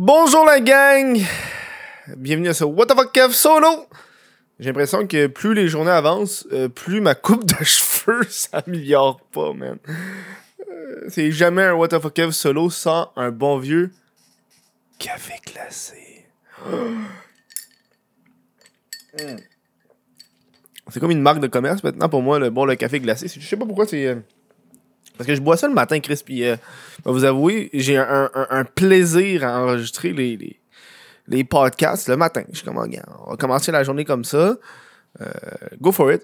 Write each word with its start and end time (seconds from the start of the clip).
Bonjour 0.00 0.44
la 0.44 0.60
gang! 0.60 1.20
Bienvenue 2.16 2.50
à 2.50 2.54
ce 2.54 2.62
What 2.62 2.86
the 2.86 2.94
fuck 2.94 3.12
Kev 3.12 3.32
solo! 3.32 3.66
J'ai 4.60 4.68
l'impression 4.68 5.08
que 5.08 5.26
plus 5.26 5.54
les 5.54 5.66
journées 5.66 5.90
avancent, 5.90 6.46
euh, 6.52 6.68
plus 6.68 7.00
ma 7.00 7.16
coupe 7.16 7.44
de 7.44 7.56
cheveux 7.64 8.22
s'améliore 8.28 9.20
pas, 9.32 9.52
man. 9.54 9.76
Euh, 9.90 11.04
c'est 11.08 11.32
jamais 11.32 11.64
un 11.64 11.72
What 11.72 11.88
the 11.88 11.98
fuck 11.98 12.16
solo 12.30 12.70
sans 12.70 13.10
un 13.16 13.32
bon 13.32 13.58
vieux 13.58 13.90
café 15.00 15.34
glacé. 15.44 16.26
Mm. 19.14 19.36
C'est 20.90 21.00
comme 21.00 21.10
une 21.10 21.22
marque 21.22 21.40
de 21.40 21.48
commerce 21.48 21.82
maintenant 21.82 22.08
pour 22.08 22.22
moi, 22.22 22.38
le 22.38 22.50
bon 22.50 22.64
le 22.66 22.76
café 22.76 23.00
glacé. 23.00 23.26
Je 23.26 23.44
sais 23.44 23.56
pas 23.56 23.66
pourquoi 23.66 23.86
c'est. 23.86 24.16
Parce 25.18 25.26
que 25.26 25.34
je 25.34 25.40
bois 25.40 25.56
ça 25.56 25.66
le 25.66 25.74
matin, 25.74 25.98
Chris, 25.98 26.22
puis 26.24 26.46
euh, 26.46 26.56
vous 27.04 27.24
avouer, 27.24 27.70
j'ai 27.74 27.96
un, 27.96 28.64
plaisir 28.74 29.44
à 29.44 29.62
enregistrer 29.62 30.12
les, 30.12 30.58
les, 31.26 31.44
podcasts 31.44 32.08
le 32.08 32.16
matin. 32.16 32.44
Je 32.50 32.58
suis 32.58 32.64
comme, 32.64 32.78
on 32.78 33.30
va 33.30 33.36
commencer 33.36 33.72
la 33.72 33.82
journée 33.82 34.04
comme 34.04 34.24
ça. 34.24 34.56
Euh, 35.20 35.26
go 35.80 35.90
for 35.90 36.12
it. 36.12 36.22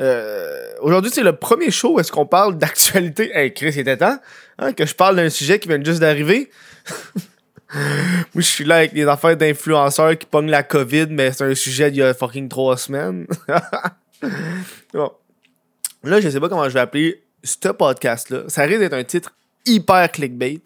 Euh, 0.00 0.72
Aujourd'hui, 0.80 1.10
c'est 1.12 1.22
le 1.22 1.36
premier 1.36 1.70
show 1.70 1.94
où 1.94 2.00
est-ce 2.00 2.10
qu'on 2.10 2.24
parle 2.24 2.56
d'actualité. 2.56 3.30
Hey, 3.34 3.52
Chris, 3.52 3.72
il 3.74 3.80
était 3.80 3.98
temps 3.98 4.18
hein, 4.58 4.72
que 4.72 4.86
je 4.86 4.94
parle 4.94 5.16
d'un 5.16 5.28
sujet 5.28 5.58
qui 5.58 5.68
vient 5.68 5.82
juste 5.84 6.00
d'arriver. 6.00 6.50
Moi, 7.74 7.82
je 8.36 8.40
suis 8.40 8.64
là 8.64 8.76
avec 8.76 8.94
des 8.94 9.06
affaires 9.06 9.36
d'influenceurs 9.36 10.16
qui 10.16 10.26
pognent 10.26 10.50
la 10.50 10.62
COVID, 10.62 11.08
mais 11.10 11.32
c'est 11.32 11.44
un 11.44 11.54
sujet 11.54 11.90
d'il 11.90 12.00
y 12.00 12.02
a 12.02 12.14
fucking 12.14 12.48
trois 12.48 12.78
semaines. 12.78 13.26
bon. 14.94 15.12
Là, 16.02 16.20
je 16.20 16.30
sais 16.30 16.40
pas 16.40 16.48
comment 16.48 16.68
je 16.68 16.74
vais 16.74 16.80
appeler 16.80 17.22
ce 17.42 17.68
podcast-là. 17.68 18.44
Ça 18.48 18.62
risque 18.62 18.80
d'être 18.80 18.92
un 18.94 19.04
titre 19.04 19.32
hyper 19.66 20.10
clickbait. 20.10 20.60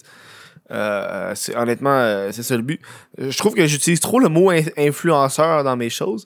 Euh, 0.71 1.35
honnêtement, 1.55 1.91
euh, 1.97 2.31
c'est 2.33 2.43
ça 2.43 2.57
le 2.57 2.63
but. 2.63 2.81
Je 3.19 3.37
trouve 3.39 3.55
que 3.55 3.67
j'utilise 3.67 4.01
trop 4.01 4.19
le 4.19 4.29
mot 4.29 4.51
in- 4.51 4.63
influenceur 4.77 5.63
dans 5.65 5.77
mes 5.77 5.91
choses. 5.91 6.25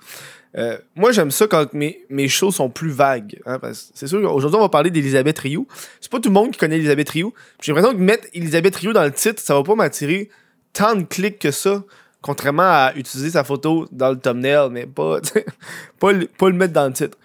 Euh, 0.57 0.79
moi, 0.97 1.13
j'aime 1.13 1.31
ça 1.31 1.47
quand 1.47 1.73
mes, 1.75 2.05
mes 2.09 2.27
shows 2.27 2.51
sont 2.51 2.71
plus 2.71 2.91
vagues. 2.91 3.39
hein, 3.47 3.59
c'est 3.95 4.07
sûr 4.09 4.21
qu'aujourd'hui, 4.21 4.59
on 4.59 4.63
va 4.63 4.69
parler 4.69 4.91
d'Elisabeth 4.91 5.39
Rioux. 5.39 5.69
C'est 6.01 6.11
pas 6.11 6.19
tout 6.19 6.29
le 6.31 6.33
monde 6.35 6.51
qui 6.53 6.59
connaît 6.59 6.77
Elisabeth 6.79 7.09
Rioux. 7.11 7.33
J'ai 7.63 7.73
l'impression 7.73 7.97
que 7.97 8.03
mettre 8.03 8.27
Elisabeth 8.35 8.75
Rioux 8.77 8.93
dans 8.93 9.05
le 9.05 9.13
titre, 9.13 9.41
ça 9.43 9.55
va 9.55 9.63
pas 9.63 9.75
m'attirer 9.77 10.29
tant 10.73 10.97
de 10.97 11.03
clics 11.05 11.39
que 11.39 11.51
ça. 11.51 11.85
Contrairement 12.23 12.63
à 12.65 12.93
utiliser 12.97 13.31
sa 13.31 13.45
photo 13.45 13.87
dans 13.93 14.11
le 14.11 14.19
thumbnail, 14.19 14.71
mais 14.71 14.87
pas, 14.87 15.21
pas, 16.01 16.13
le- 16.13 16.27
pas 16.27 16.49
le 16.49 16.57
mettre 16.57 16.73
dans 16.73 16.87
le 16.87 16.93
titre. 16.95 17.17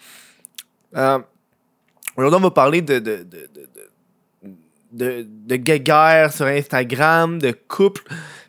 Aujourd'hui, 2.18 2.38
on 2.40 2.44
va 2.44 2.52
parler 2.52 2.82
de, 2.82 3.00
de, 3.00 3.24
de, 3.24 3.50
de, 4.92 5.26
de, 5.28 5.56
guéguerre 5.58 6.32
sur 6.32 6.46
Instagram, 6.46 7.40
de 7.40 7.52
couple, 7.68 8.04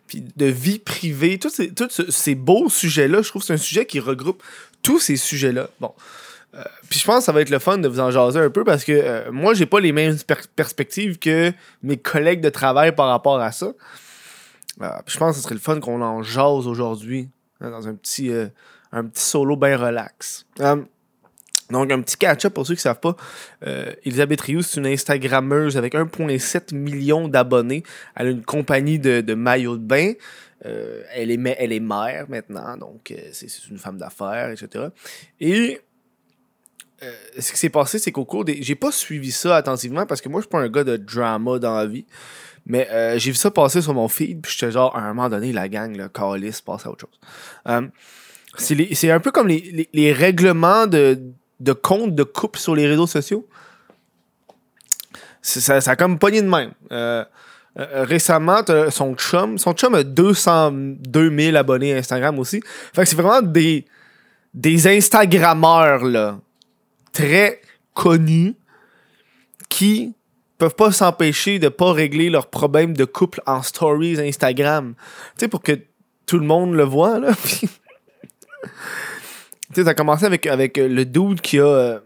puis 0.06 0.22
de 0.36 0.46
vie 0.46 0.78
privée. 0.78 1.38
Tous 1.38 1.50
ces, 1.50 1.72
tous 1.74 1.88
ce- 1.90 2.10
ces 2.10 2.34
beaux 2.34 2.68
sujets-là, 2.68 3.22
je 3.22 3.28
trouve 3.28 3.42
que 3.42 3.46
c'est 3.46 3.54
un 3.54 3.58
sujet 3.58 3.86
qui 3.86 3.98
regroupe 4.00 4.42
tous 4.82 5.00
ces 5.00 5.16
sujets-là. 5.16 5.68
Bon. 5.80 5.92
Euh, 6.54 6.62
puis 6.88 6.98
je 7.00 7.04
pense 7.04 7.18
que 7.18 7.24
ça 7.24 7.32
va 7.32 7.40
être 7.42 7.50
le 7.50 7.58
fun 7.58 7.78
de 7.78 7.88
vous 7.88 7.98
en 8.00 8.10
jaser 8.10 8.38
un 8.38 8.50
peu 8.50 8.62
parce 8.64 8.84
que 8.84 8.92
euh, 8.92 9.32
moi, 9.32 9.52
j'ai 9.54 9.66
pas 9.66 9.80
les 9.80 9.92
mêmes 9.92 10.16
per- 10.20 10.36
perspectives 10.54 11.18
que 11.18 11.52
mes 11.82 11.96
collègues 11.96 12.40
de 12.40 12.48
travail 12.48 12.94
par 12.94 13.08
rapport 13.08 13.40
à 13.40 13.50
ça. 13.52 13.72
Euh, 14.80 14.88
puis 15.04 15.14
je 15.14 15.18
pense 15.18 15.32
que 15.32 15.36
ce 15.38 15.42
serait 15.42 15.54
le 15.54 15.60
fun 15.60 15.80
qu'on 15.80 16.00
en 16.02 16.22
jase 16.22 16.66
aujourd'hui, 16.66 17.28
hein, 17.60 17.70
dans 17.70 17.88
un 17.88 17.94
petit, 17.94 18.30
euh, 18.30 18.46
un 18.92 19.04
petit 19.06 19.24
solo 19.24 19.56
bien 19.56 19.76
relax. 19.76 20.46
Donc, 21.70 21.90
un 21.90 22.00
petit 22.00 22.16
catch-up 22.16 22.54
pour 22.54 22.66
ceux 22.66 22.74
qui 22.74 22.78
ne 22.78 22.82
savent 22.82 23.00
pas. 23.00 23.16
Euh, 23.66 23.92
Elisabeth 24.04 24.40
Rioux, 24.40 24.62
c'est 24.62 24.78
une 24.80 24.86
Instagrammeuse 24.86 25.76
avec 25.76 25.94
1,7 25.94 26.74
million 26.74 27.28
d'abonnés. 27.28 27.82
Elle 28.14 28.26
a 28.28 28.30
une 28.30 28.44
compagnie 28.44 28.98
de, 28.98 29.20
de 29.20 29.34
maillots 29.34 29.76
de 29.76 29.82
bain. 29.84 30.12
Euh, 30.64 31.02
elle, 31.12 31.30
est, 31.30 31.56
elle 31.58 31.72
est 31.72 31.80
mère 31.80 32.26
maintenant, 32.28 32.76
donc 32.76 33.10
euh, 33.10 33.16
c'est 33.32 33.48
une 33.70 33.78
femme 33.78 33.98
d'affaires, 33.98 34.50
etc. 34.50 34.86
Et 35.40 35.80
ce 37.38 37.52
qui 37.52 37.58
s'est 37.58 37.68
passé, 37.68 37.98
c'est 37.98 38.10
qu'au 38.10 38.24
cours 38.24 38.44
des. 38.44 38.62
J'ai 38.62 38.74
pas 38.74 38.90
suivi 38.90 39.30
ça 39.30 39.54
attentivement 39.56 40.06
parce 40.06 40.20
que 40.20 40.28
moi, 40.30 40.40
je 40.40 40.44
suis 40.44 40.50
pas 40.50 40.60
un 40.60 40.68
gars 40.68 40.82
de 40.84 40.96
drama 40.96 41.58
dans 41.58 41.76
la 41.76 41.86
vie. 41.86 42.06
Mais 42.64 42.88
j'ai 43.18 43.30
vu 43.30 43.36
ça 43.36 43.50
passer 43.50 43.80
sur 43.82 43.92
mon 43.94 44.08
feed, 44.08 44.40
puis 44.40 44.52
j'étais 44.58 44.72
genre, 44.72 44.96
à 44.96 45.00
un 45.00 45.08
moment 45.14 45.28
donné, 45.28 45.52
la 45.52 45.68
gang, 45.68 45.94
le 45.96 46.08
calice, 46.08 46.60
passe 46.62 46.86
à 46.86 46.90
autre 46.90 47.06
chose. 47.06 47.90
C'est 48.58 49.10
un 49.10 49.20
peu 49.20 49.30
comme 49.30 49.46
les- 49.48 49.88
les 49.92 50.12
règlements 50.12 50.86
de, 50.86 51.20
de 51.60 51.72
compte 51.72 52.14
de 52.14 52.22
couple 52.22 52.58
sur 52.58 52.74
les 52.74 52.86
réseaux 52.86 53.06
sociaux? 53.06 53.46
Ça, 55.42 55.76
a 55.76 55.96
comme 55.96 56.18
pogné 56.18 56.42
de 56.42 56.48
même. 56.48 56.72
Euh, 56.90 57.24
euh, 57.78 58.04
récemment, 58.04 58.62
son 58.90 59.14
chum, 59.14 59.58
son 59.58 59.72
a 59.72 60.02
202 60.02 61.38
000 61.38 61.56
abonnés 61.56 61.96
Instagram 61.96 62.38
aussi. 62.38 62.60
Fait 62.92 63.02
que 63.02 63.08
c'est 63.08 63.16
vraiment 63.16 63.42
des, 63.42 63.84
des 64.54 64.88
Instagrammeurs, 64.88 66.04
là, 66.04 66.38
très 67.12 67.60
connus, 67.94 68.56
qui 69.68 70.14
peuvent 70.58 70.74
pas 70.74 70.90
s'empêcher 70.90 71.58
de 71.58 71.68
pas 71.68 71.92
régler 71.92 72.30
leurs 72.30 72.48
problèmes 72.48 72.96
de 72.96 73.04
couple 73.04 73.42
en 73.46 73.62
stories 73.62 74.18
Instagram. 74.20 74.94
Tu 75.36 75.40
sais, 75.40 75.48
pour 75.48 75.62
que 75.62 75.78
tout 76.24 76.38
le 76.38 76.46
monde 76.46 76.74
le 76.74 76.84
voit, 76.84 77.18
là. 77.18 77.32
Sais, 79.76 79.84
t'as 79.84 79.94
commencé 79.94 80.24
avec, 80.24 80.46
avec 80.46 80.78
euh, 80.78 80.88
le 80.88 81.04
dude 81.04 81.40
qui 81.42 81.58
a. 81.58 81.66
euh, 81.66 81.98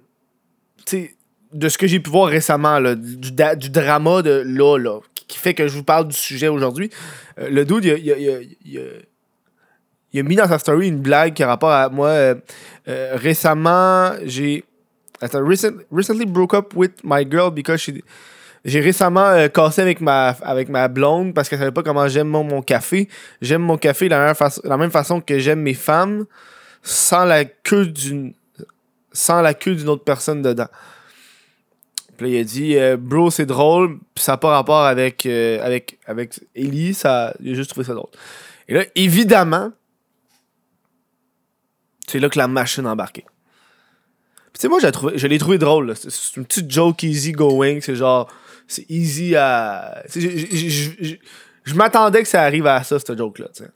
tu 0.84 0.96
sais, 0.96 1.14
de 1.52 1.68
ce 1.68 1.78
que 1.78 1.86
j'ai 1.86 2.00
pu 2.00 2.10
voir 2.10 2.28
récemment, 2.28 2.80
du, 2.80 3.16
du 3.32 3.70
drama 3.70 4.22
de 4.22 4.42
là, 4.46 4.76
là, 4.76 4.98
qui- 5.26 5.38
fait 5.38 5.54
que 5.54 5.66
je 5.68 5.74
vous 5.76 5.84
parle 5.84 6.08
du 6.08 6.16
sujet 6.16 6.48
aujourd'hui. 6.48 6.90
Euh, 7.38 7.48
le 7.48 7.64
dude, 7.64 7.84
il 7.84 7.90
a, 7.92 7.96
il 7.96 8.12
a- 8.12 8.18
il 8.18 8.28
a- 8.30 8.40
il 8.64 8.78
a- 10.18 10.20
a 10.20 10.22
mis 10.24 10.34
dans 10.36 10.48
sa 10.48 10.58
story 10.58 10.88
une 10.88 10.98
blague 11.00 11.34
qui 11.34 11.42
a 11.44 11.46
rapport 11.46 11.70
à 11.70 11.88
moi. 11.88 12.34
récemment, 12.86 14.12
j'ai. 14.24 14.64
Attends, 15.20 15.44
recent- 15.46 15.84
recently 15.92 16.26
broke 16.26 16.54
up 16.54 16.74
with 16.74 16.92
my 17.04 17.24
girl 17.30 17.50
because 17.52 17.80
she. 17.80 17.90
J'ai 18.64 18.80
récemment 18.80 19.48
cassé 19.48 19.80
avec 19.80 20.00
ma, 20.00 20.30
avec 20.42 20.68
ma 20.68 20.88
blonde 20.88 21.32
parce 21.34 21.48
qu'elle 21.48 21.60
savait 21.60 21.70
pas 21.70 21.82
comment 21.82 22.08
j'aime 22.08 22.28
mon, 22.28 22.42
mon 22.44 22.62
café. 22.62 23.08
J'aime 23.40 23.62
mon 23.62 23.78
café 23.78 24.06
de 24.06 24.10
la 24.10 24.26
même, 24.26 24.34
façon, 24.34 24.60
la 24.64 24.76
même 24.76 24.90
façon 24.90 25.20
que 25.20 25.38
j'aime 25.38 25.60
mes 25.60 25.74
femmes 25.74 26.26
sans 26.82 27.24
la 27.24 27.44
queue 27.44 27.86
d'une 27.86 28.34
sans 29.12 29.40
la 29.40 29.54
queue 29.54 29.74
d'une 29.74 29.88
autre 29.88 30.04
personne 30.04 30.42
dedans. 30.42 30.68
Puis 32.16 32.26
là, 32.26 32.36
il 32.36 32.40
a 32.40 32.44
dit 32.44 32.76
euh, 32.76 32.96
Bro, 32.96 33.30
c'est 33.30 33.46
drôle, 33.46 33.98
puis 34.14 34.22
ça 34.22 34.32
n'a 34.32 34.38
pas 34.38 34.50
rapport 34.50 34.84
avec, 34.84 35.26
euh, 35.26 35.64
avec, 35.64 35.98
avec 36.06 36.40
Ellie, 36.54 36.94
ça, 36.94 37.34
il 37.40 37.52
a 37.52 37.54
juste 37.54 37.70
trouvé 37.70 37.86
ça 37.86 37.94
drôle. 37.94 38.10
Et 38.68 38.74
là, 38.74 38.84
évidemment, 38.94 39.72
c'est 42.06 42.18
là 42.18 42.28
que 42.28 42.38
la 42.38 42.48
machine 42.48 42.86
a 42.86 42.92
embarqué. 42.92 43.22
Puis 43.22 44.54
tu 44.54 44.60
sais, 44.60 44.68
moi, 44.68 44.80
trouvé, 44.92 45.16
je 45.16 45.26
l'ai 45.26 45.38
trouvé 45.38 45.58
drôle. 45.58 45.94
C'est 45.96 46.36
une 46.36 46.44
petite 46.44 46.70
joke 46.70 47.02
easy 47.02 47.32
going. 47.32 47.80
C'est 47.80 47.94
genre, 47.94 48.30
c'est 48.66 48.84
easy 48.90 49.34
à. 49.36 50.02
Je 50.14 51.74
m'attendais 51.74 52.22
que 52.22 52.28
ça 52.28 52.42
arrive 52.42 52.66
à 52.66 52.82
ça, 52.82 52.98
cette 52.98 53.16
joke-là. 53.16 53.48
tu 53.54 53.64
sais. 53.64 53.70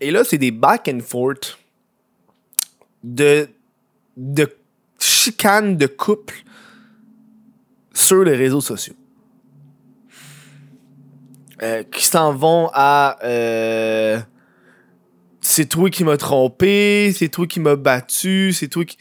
Et 0.00 0.10
là, 0.10 0.24
c'est 0.24 0.38
des 0.38 0.50
back 0.50 0.90
and 0.92 1.00
forth 1.00 1.58
de, 3.02 3.48
de 4.16 4.48
chicanes 4.98 5.76
de 5.76 5.86
couple 5.86 6.34
sur 7.92 8.24
les 8.24 8.36
réseaux 8.36 8.60
sociaux. 8.60 8.94
Euh, 11.62 11.84
qui 11.84 12.04
s'en 12.04 12.34
vont 12.34 12.68
à 12.74 13.16
euh, 13.22 14.20
c'est 15.44 15.66
toi 15.66 15.90
qui 15.90 16.04
m'as 16.04 16.16
trompé, 16.16 17.12
c'est 17.16 17.28
toi 17.28 17.46
qui 17.46 17.60
m'as 17.60 17.76
battu, 17.76 18.52
c'est 18.52 18.68
toi 18.68 18.84
qui. 18.84 18.96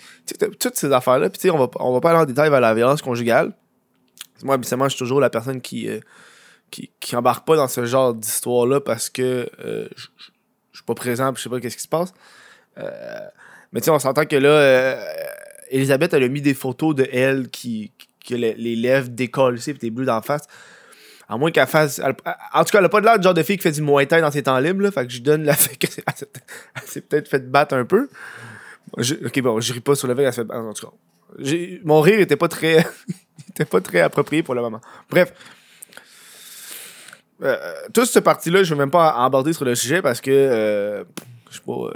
Toutes 0.60 0.76
ces 0.76 0.92
affaires-là. 0.92 1.30
Puis, 1.30 1.40
tu 1.40 1.48
sais, 1.48 1.50
on 1.50 1.58
va, 1.58 1.70
on 1.80 1.94
va 1.94 2.02
pas 2.02 2.12
aller 2.12 2.20
en 2.20 2.26
détail 2.26 2.50
vers 2.50 2.62
la 2.62 2.74
violence 2.74 3.02
conjugale. 3.02 3.54
Moi, 4.44 4.56
habituellement, 4.56 4.86
je 4.86 4.96
suis 4.96 5.00
toujours 5.00 5.22
la 5.22 5.30
personne 5.30 5.62
qui, 5.62 5.88
euh, 5.88 6.00
qui, 6.70 6.92
qui 7.00 7.16
embarque 7.16 7.48
pas 7.48 7.56
dans 7.56 7.70
ce 7.70 7.86
genre 7.86 8.14
d'histoire-là 8.14 8.82
parce 8.82 9.10
que 9.10 9.50
euh, 9.64 9.88
je- 10.74 10.78
suis 10.80 10.86
pas 10.86 10.96
présent 10.96 11.32
puis 11.32 11.40
je 11.40 11.44
sais 11.44 11.50
pas 11.50 11.60
qu'est-ce 11.62 11.78
qui 11.78 11.84
se 11.84 11.88
passe. 11.88 12.14
Euh, 12.78 13.20
mais 13.72 13.80
tu 13.80 13.86
sais, 13.86 13.92
on 13.92 14.00
s'entend 14.00 14.26
que 14.26 14.36
là, 14.36 14.50
euh, 14.50 15.06
Elisabeth, 15.72 16.14
elle 16.14 16.24
a 16.24 16.28
mis 16.28 16.42
des 16.42 16.54
photos 16.54 16.94
de 16.96 17.08
elle 17.12 17.48
qui, 17.50 17.92
qui 18.20 18.36
les, 18.38 18.54
les 18.56 18.76
lèvres 18.76 19.10
décollées 19.10 19.70
et 19.70 19.74
des 19.74 19.90
bleus 19.92 20.06
d'en 20.06 20.22
face. 20.22 20.44
À 21.30 21.38
moins 21.38 21.52
qu'elle 21.52 21.68
fasse. 21.68 22.00
en 22.00 22.64
tout 22.64 22.72
cas, 22.72 22.80
elle 22.80 22.86
a 22.86 22.90
pas 22.90 23.00
de 23.00 23.06
l'air 23.06 23.18
du 23.18 23.24
genre 23.24 23.34
de 23.34 23.42
fille 23.44 23.56
qui 23.58 23.64
fait 23.64 23.72
du 23.72 23.82
Muay 23.82 24.06
Thai 24.06 24.20
dans 24.22 24.30
ses 24.30 24.44
temps 24.44 24.60
libres, 24.60 24.82
là. 24.84 24.92
Fait 24.92 25.08
que 25.08 25.12
je 25.14 25.22
donne 25.22 25.44
la 25.46 25.54
fait 25.56 25.76
qu'elle 25.78 25.90
s'est- 26.86 27.02
peut-être 27.02 27.28
fait 27.30 27.50
battre 27.50 27.76
un 27.76 27.86
peu. 27.86 28.10
Ok, 28.98 29.40
bon, 29.42 29.60
je 29.62 29.74
ris 29.74 29.80
pas 29.80 29.96
sur 29.96 30.08
le 30.08 30.16
fait 30.16 30.32
fait 30.32 30.44
battre. 30.44 30.60
En 30.62 30.74
tout 30.74 30.86
cas, 30.88 30.94
mon 31.84 32.02
rire 32.02 32.20
était 32.20 32.36
pas 32.36 32.48
très. 32.50 32.86
était 33.50 33.66
pas 33.66 33.82
très 33.82 34.02
approprié 34.02 34.44
pour 34.44 34.54
le 34.54 34.62
moment. 34.62 34.82
Bref. 35.10 35.34
Euh, 37.44 37.58
toute 37.94 38.06
cette 38.06 38.24
partie-là, 38.24 38.64
je 38.64 38.74
vais 38.74 38.80
même 38.80 38.92
pas 38.92 39.10
aborder 39.24 39.54
sur 39.54 39.66
le 39.66 39.76
sujet 39.76 40.02
parce 40.02 40.22
que. 40.22 40.32
euh, 40.32 41.04
je 41.50 41.58
sais 41.58 41.64
pas. 41.66 41.74
euh, 41.74 41.92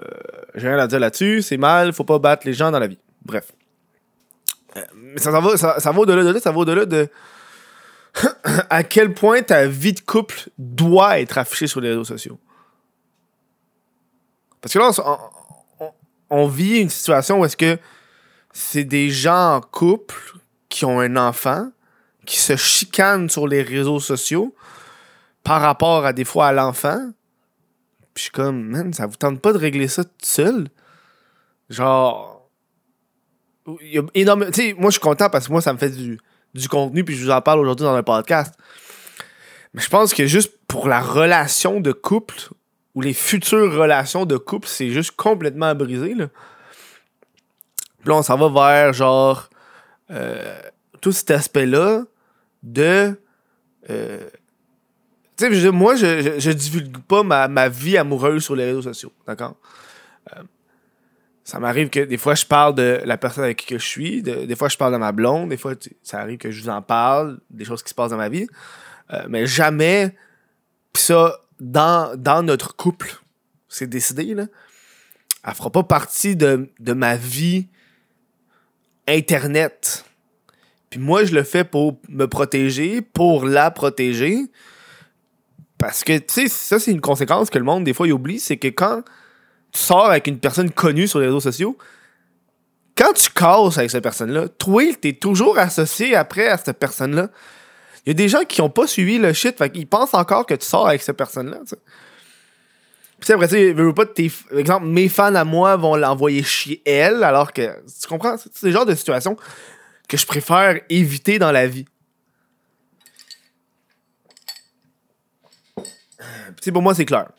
j'ai 0.55 0.67
rien 0.67 0.77
à 0.77 0.87
dire 0.87 0.99
là-dessus. 0.99 1.41
C'est 1.41 1.57
mal, 1.57 1.93
faut 1.93 2.03
pas 2.03 2.19
battre 2.19 2.45
les 2.45 2.53
gens 2.53 2.69
dans 2.71 2.79
la 2.79 2.87
vie. 2.87 2.99
Bref. 3.25 3.51
Euh, 4.75 4.81
mais 4.95 5.19
ça, 5.19 5.31
va, 5.31 5.57
ça, 5.57 5.91
au-delà 5.91 6.23
de 6.23 6.29
là, 6.29 6.39
ça 6.39 6.51
va 6.51 6.57
au-delà 6.59 6.85
de. 6.85 7.09
à 8.69 8.83
quel 8.83 9.13
point 9.13 9.41
ta 9.41 9.67
vie 9.67 9.93
de 9.93 9.99
couple 10.01 10.49
doit 10.57 11.19
être 11.19 11.37
affichée 11.37 11.67
sur 11.67 11.81
les 11.81 11.89
réseaux 11.89 12.03
sociaux. 12.03 12.39
Parce 14.61 14.73
que 14.73 14.79
là, 14.79 14.91
on, 15.79 15.91
on 16.29 16.47
vit 16.47 16.79
une 16.79 16.89
situation 16.89 17.39
où 17.39 17.45
est-ce 17.45 17.57
que 17.57 17.77
c'est 18.53 18.83
des 18.83 19.09
gens 19.09 19.55
en 19.55 19.61
couple 19.61 20.15
qui 20.69 20.83
ont 20.85 20.99
un 20.99 21.15
enfant, 21.15 21.69
qui 22.25 22.39
se 22.39 22.55
chicanent 22.55 23.29
sur 23.29 23.47
les 23.47 23.61
réseaux 23.61 23.99
sociaux 23.99 24.53
par 25.47 25.61
rapport 25.61 26.05
à 26.05 26.11
des 26.11 26.25
fois 26.25 26.47
à 26.47 26.51
l'enfant. 26.51 27.11
Puis 28.13 28.15
je 28.15 28.21
suis 28.23 28.31
comme, 28.31 28.63
man, 28.63 28.91
ça 28.93 29.05
vous 29.05 29.15
tente 29.15 29.41
pas 29.41 29.53
de 29.53 29.57
régler 29.57 29.87
ça 29.87 30.03
tout 30.03 30.11
seul? 30.21 30.67
Genre. 31.69 32.49
Il 33.81 33.93
y 33.93 33.97
a 33.97 34.03
énormément. 34.13 34.51
Tu 34.51 34.61
sais, 34.61 34.73
moi 34.73 34.89
je 34.89 34.93
suis 34.93 35.01
content 35.01 35.29
parce 35.29 35.47
que 35.47 35.51
moi 35.51 35.61
ça 35.61 35.73
me 35.73 35.77
fait 35.77 35.89
du, 35.89 36.19
du 36.53 36.67
contenu, 36.67 37.03
puis 37.03 37.15
je 37.15 37.23
vous 37.23 37.31
en 37.31 37.41
parle 37.41 37.59
aujourd'hui 37.59 37.85
dans 37.85 37.95
un 37.95 38.03
podcast. 38.03 38.53
Mais 39.73 39.81
je 39.81 39.89
pense 39.89 40.13
que 40.13 40.25
juste 40.25 40.53
pour 40.67 40.87
la 40.87 40.99
relation 40.99 41.79
de 41.79 41.91
couple, 41.91 42.35
ou 42.95 43.01
les 43.01 43.13
futures 43.13 43.73
relations 43.73 44.25
de 44.25 44.37
couple, 44.37 44.67
c'est 44.67 44.89
juste 44.89 45.11
complètement 45.11 45.73
brisé, 45.75 46.13
là. 46.13 46.27
Puis 47.99 48.11
on 48.11 48.21
s'en 48.21 48.37
va 48.37 48.49
vers, 48.49 48.93
genre, 48.93 49.49
euh, 50.11 50.59
tout 51.01 51.11
cet 51.11 51.31
aspect-là 51.31 52.03
de. 52.63 53.19
Euh, 53.89 54.29
tu 55.37 55.61
sais, 55.61 55.71
moi, 55.71 55.95
je, 55.95 56.39
je, 56.39 56.51
divulgue 56.51 56.97
pas 56.99 57.23
ma, 57.23 57.47
ma, 57.47 57.69
vie 57.69 57.97
amoureuse 57.97 58.43
sur 58.43 58.55
les 58.55 58.65
réseaux 58.65 58.81
sociaux, 58.81 59.11
d'accord? 59.25 59.55
Euh, 60.35 60.43
ça 61.43 61.59
m'arrive 61.59 61.89
que 61.89 62.01
des 62.01 62.17
fois, 62.17 62.35
je 62.35 62.45
parle 62.45 62.75
de 62.75 63.01
la 63.05 63.17
personne 63.17 63.45
avec 63.45 63.57
qui 63.57 63.73
je 63.73 63.85
suis, 63.85 64.21
des 64.21 64.55
fois, 64.55 64.67
je 64.67 64.77
parle 64.77 64.93
de 64.93 64.97
ma 64.97 65.13
blonde, 65.13 65.49
des 65.49 65.57
fois, 65.57 65.73
ça 66.03 66.19
arrive 66.19 66.37
que 66.37 66.51
je 66.51 66.61
vous 66.61 66.69
en 66.69 66.81
parle, 66.81 67.39
des 67.49 67.63
choses 67.63 67.83
qui 67.83 67.89
se 67.89 67.95
passent 67.95 68.11
dans 68.11 68.17
ma 68.17 68.27
vie, 68.27 68.47
mais 69.29 69.47
jamais, 69.47 70.13
ça, 70.93 71.39
dans, 71.61 72.17
dans 72.17 72.43
notre 72.43 72.75
couple, 72.75 73.15
c'est 73.69 73.87
décidé, 73.87 74.33
là, 74.33 74.47
elle 75.45 75.53
fera 75.53 75.69
pas 75.69 75.83
partie 75.83 76.35
de, 76.35 76.69
de 76.79 76.93
ma 76.93 77.15
vie 77.15 77.67
Internet. 79.07 80.03
Puis 80.89 80.99
moi, 80.99 81.23
je 81.23 81.33
le 81.33 81.43
fais 81.43 81.63
pour 81.63 81.99
me 82.09 82.25
protéger, 82.25 83.01
pour 83.01 83.45
la 83.45 83.71
protéger. 83.71 84.51
Parce 85.77 86.03
que, 86.03 86.17
tu 86.17 86.25
sais, 86.27 86.47
ça, 86.47 86.79
c'est 86.79 86.91
une 86.91 87.01
conséquence 87.01 87.49
que 87.49 87.57
le 87.57 87.63
monde, 87.63 87.83
des 87.83 87.93
fois, 87.93 88.07
il 88.07 88.13
oublie. 88.13 88.39
C'est 88.39 88.57
que 88.57 88.67
quand 88.67 89.03
tu 89.71 89.79
sors 89.79 90.05
avec 90.05 90.27
une 90.27 90.39
personne 90.39 90.71
connue 90.71 91.07
sur 91.07 91.19
les 91.19 91.27
réseaux 91.27 91.39
sociaux, 91.39 91.77
quand 92.97 93.13
tu 93.13 93.29
casses 93.29 93.77
avec 93.77 93.91
cette 93.91 94.03
personne-là, 94.03 94.47
toi, 94.47 94.83
t'es 94.99 95.13
toujours 95.13 95.59
associé 95.59 96.15
après 96.15 96.47
à 96.47 96.57
cette 96.57 96.79
personne-là. 96.79 97.29
Il 98.05 98.09
y 98.09 98.11
a 98.11 98.13
des 98.13 98.29
gens 98.29 98.43
qui 98.47 98.61
ont 98.61 98.69
pas 98.69 98.87
suivi 98.87 99.19
le 99.19 99.33
shit, 99.33 99.57
fait 99.57 99.69
qu'ils 99.69 99.85
pensent 99.85 100.13
encore 100.13 100.45
que 100.45 100.55
tu 100.55 100.65
sors 100.65 100.87
avec 100.87 101.01
cette 101.01 101.17
personne-là, 101.17 101.59
puis 103.19 103.33
après, 103.33 103.47
tu 103.47 103.73
veux 103.73 103.93
pas, 103.93 104.05
tes, 104.05 104.31
exemple, 104.55 104.85
mes 104.85 105.09
fans 105.09 105.33
à 105.33 105.43
moi 105.43 105.75
vont 105.75 105.95
l'envoyer 105.95 106.43
chier 106.43 106.81
elle, 106.85 107.23
alors 107.23 107.51
que, 107.51 107.61
tu 108.01 108.07
comprends? 108.07 108.35
C'est 108.37 108.67
le 108.67 108.71
genre 108.71 108.85
de 108.85 108.93
situation 108.93 109.35
que 110.07 110.17
je 110.17 110.25
préfère 110.25 110.79
éviter 110.89 111.39
dans 111.39 111.51
la 111.51 111.67
vie. 111.67 111.85
Puis 116.61 116.71
pour 116.71 116.81
moi, 116.81 116.93
c'est 116.93 117.05
clair. 117.05 117.29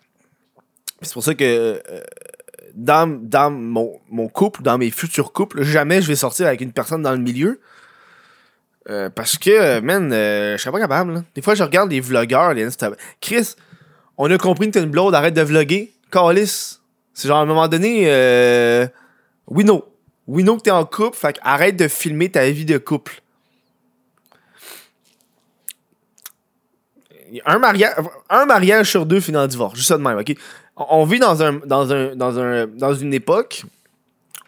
C'est 1.03 1.13
pour 1.13 1.23
ça 1.23 1.35
que 1.35 1.45
euh, 1.45 2.01
dans, 2.75 3.09
dans 3.23 3.51
mon, 3.51 4.01
mon, 4.11 4.29
couple, 4.29 4.63
dans 4.63 4.79
mes 4.79 4.91
futurs 4.91 5.33
couples, 5.33 5.63
jamais 5.63 6.03
je 6.03 6.09
vais 6.09 6.17
sortir 6.17 6.47
avec 6.47 6.61
une 6.61 6.73
personne 6.73 7.03
dans 7.03 7.13
le 7.13 7.19
milieu. 7.19 7.61
Euh, 8.91 9.11
parce 9.11 9.37
que, 9.37 9.81
man, 9.81 10.11
euh, 10.13 10.57
je 10.57 10.63
serais 10.63 10.73
pas 10.73 10.81
capable. 10.81 11.25
Des 11.35 11.43
fois, 11.43 11.55
je 11.55 11.63
regarde 11.63 11.91
les 11.91 12.01
vlogueurs, 12.01 12.55
les 12.55 12.69
Chris, 13.21 13.55
on 14.17 14.31
a 14.31 14.39
compris 14.39 14.69
que 14.69 14.73
t'es 14.73 14.83
une 14.83 14.91
blonde, 14.91 15.15
arrête 15.15 15.35
de 15.35 15.43
vlogger. 15.43 15.93
Carlis. 16.11 16.79
C'est 17.13 17.29
genre 17.29 17.39
à 17.39 17.43
un 17.43 17.47
moment 17.47 17.69
donné, 17.69 18.05
euh, 18.07 18.87
we 19.47 19.65
know. 19.65 19.85
We 20.27 20.45
know 20.45 20.57
que 20.57 20.63
t'es 20.63 20.71
en 20.71 20.85
couple, 20.85 21.17
fait 21.17 21.39
arrête 21.43 21.77
de 21.77 21.89
filmer 21.89 22.31
ta 22.31 22.49
vie 22.51 22.65
de 22.65 22.79
couple. 22.79 23.23
Un 27.45 27.59
mariage, 27.59 27.95
un 28.31 28.47
mariage 28.47 28.91
sur 28.91 29.07
deux 29.07 29.21
finit 29.21 29.39
en 29.39 29.47
divorce. 29.47 29.75
Juste 29.77 29.89
ça 29.89 29.99
de 29.99 30.03
même, 30.03 30.19
ok? 30.19 30.35
On 30.77 31.05
vit 31.05 31.19
dans 31.19 31.43
un, 31.43 31.55
dans 31.65 31.93
un, 31.93 32.15
dans 32.15 32.39
un, 32.39 32.67
dans 32.67 32.95
une 32.95 33.13
époque 33.13 33.65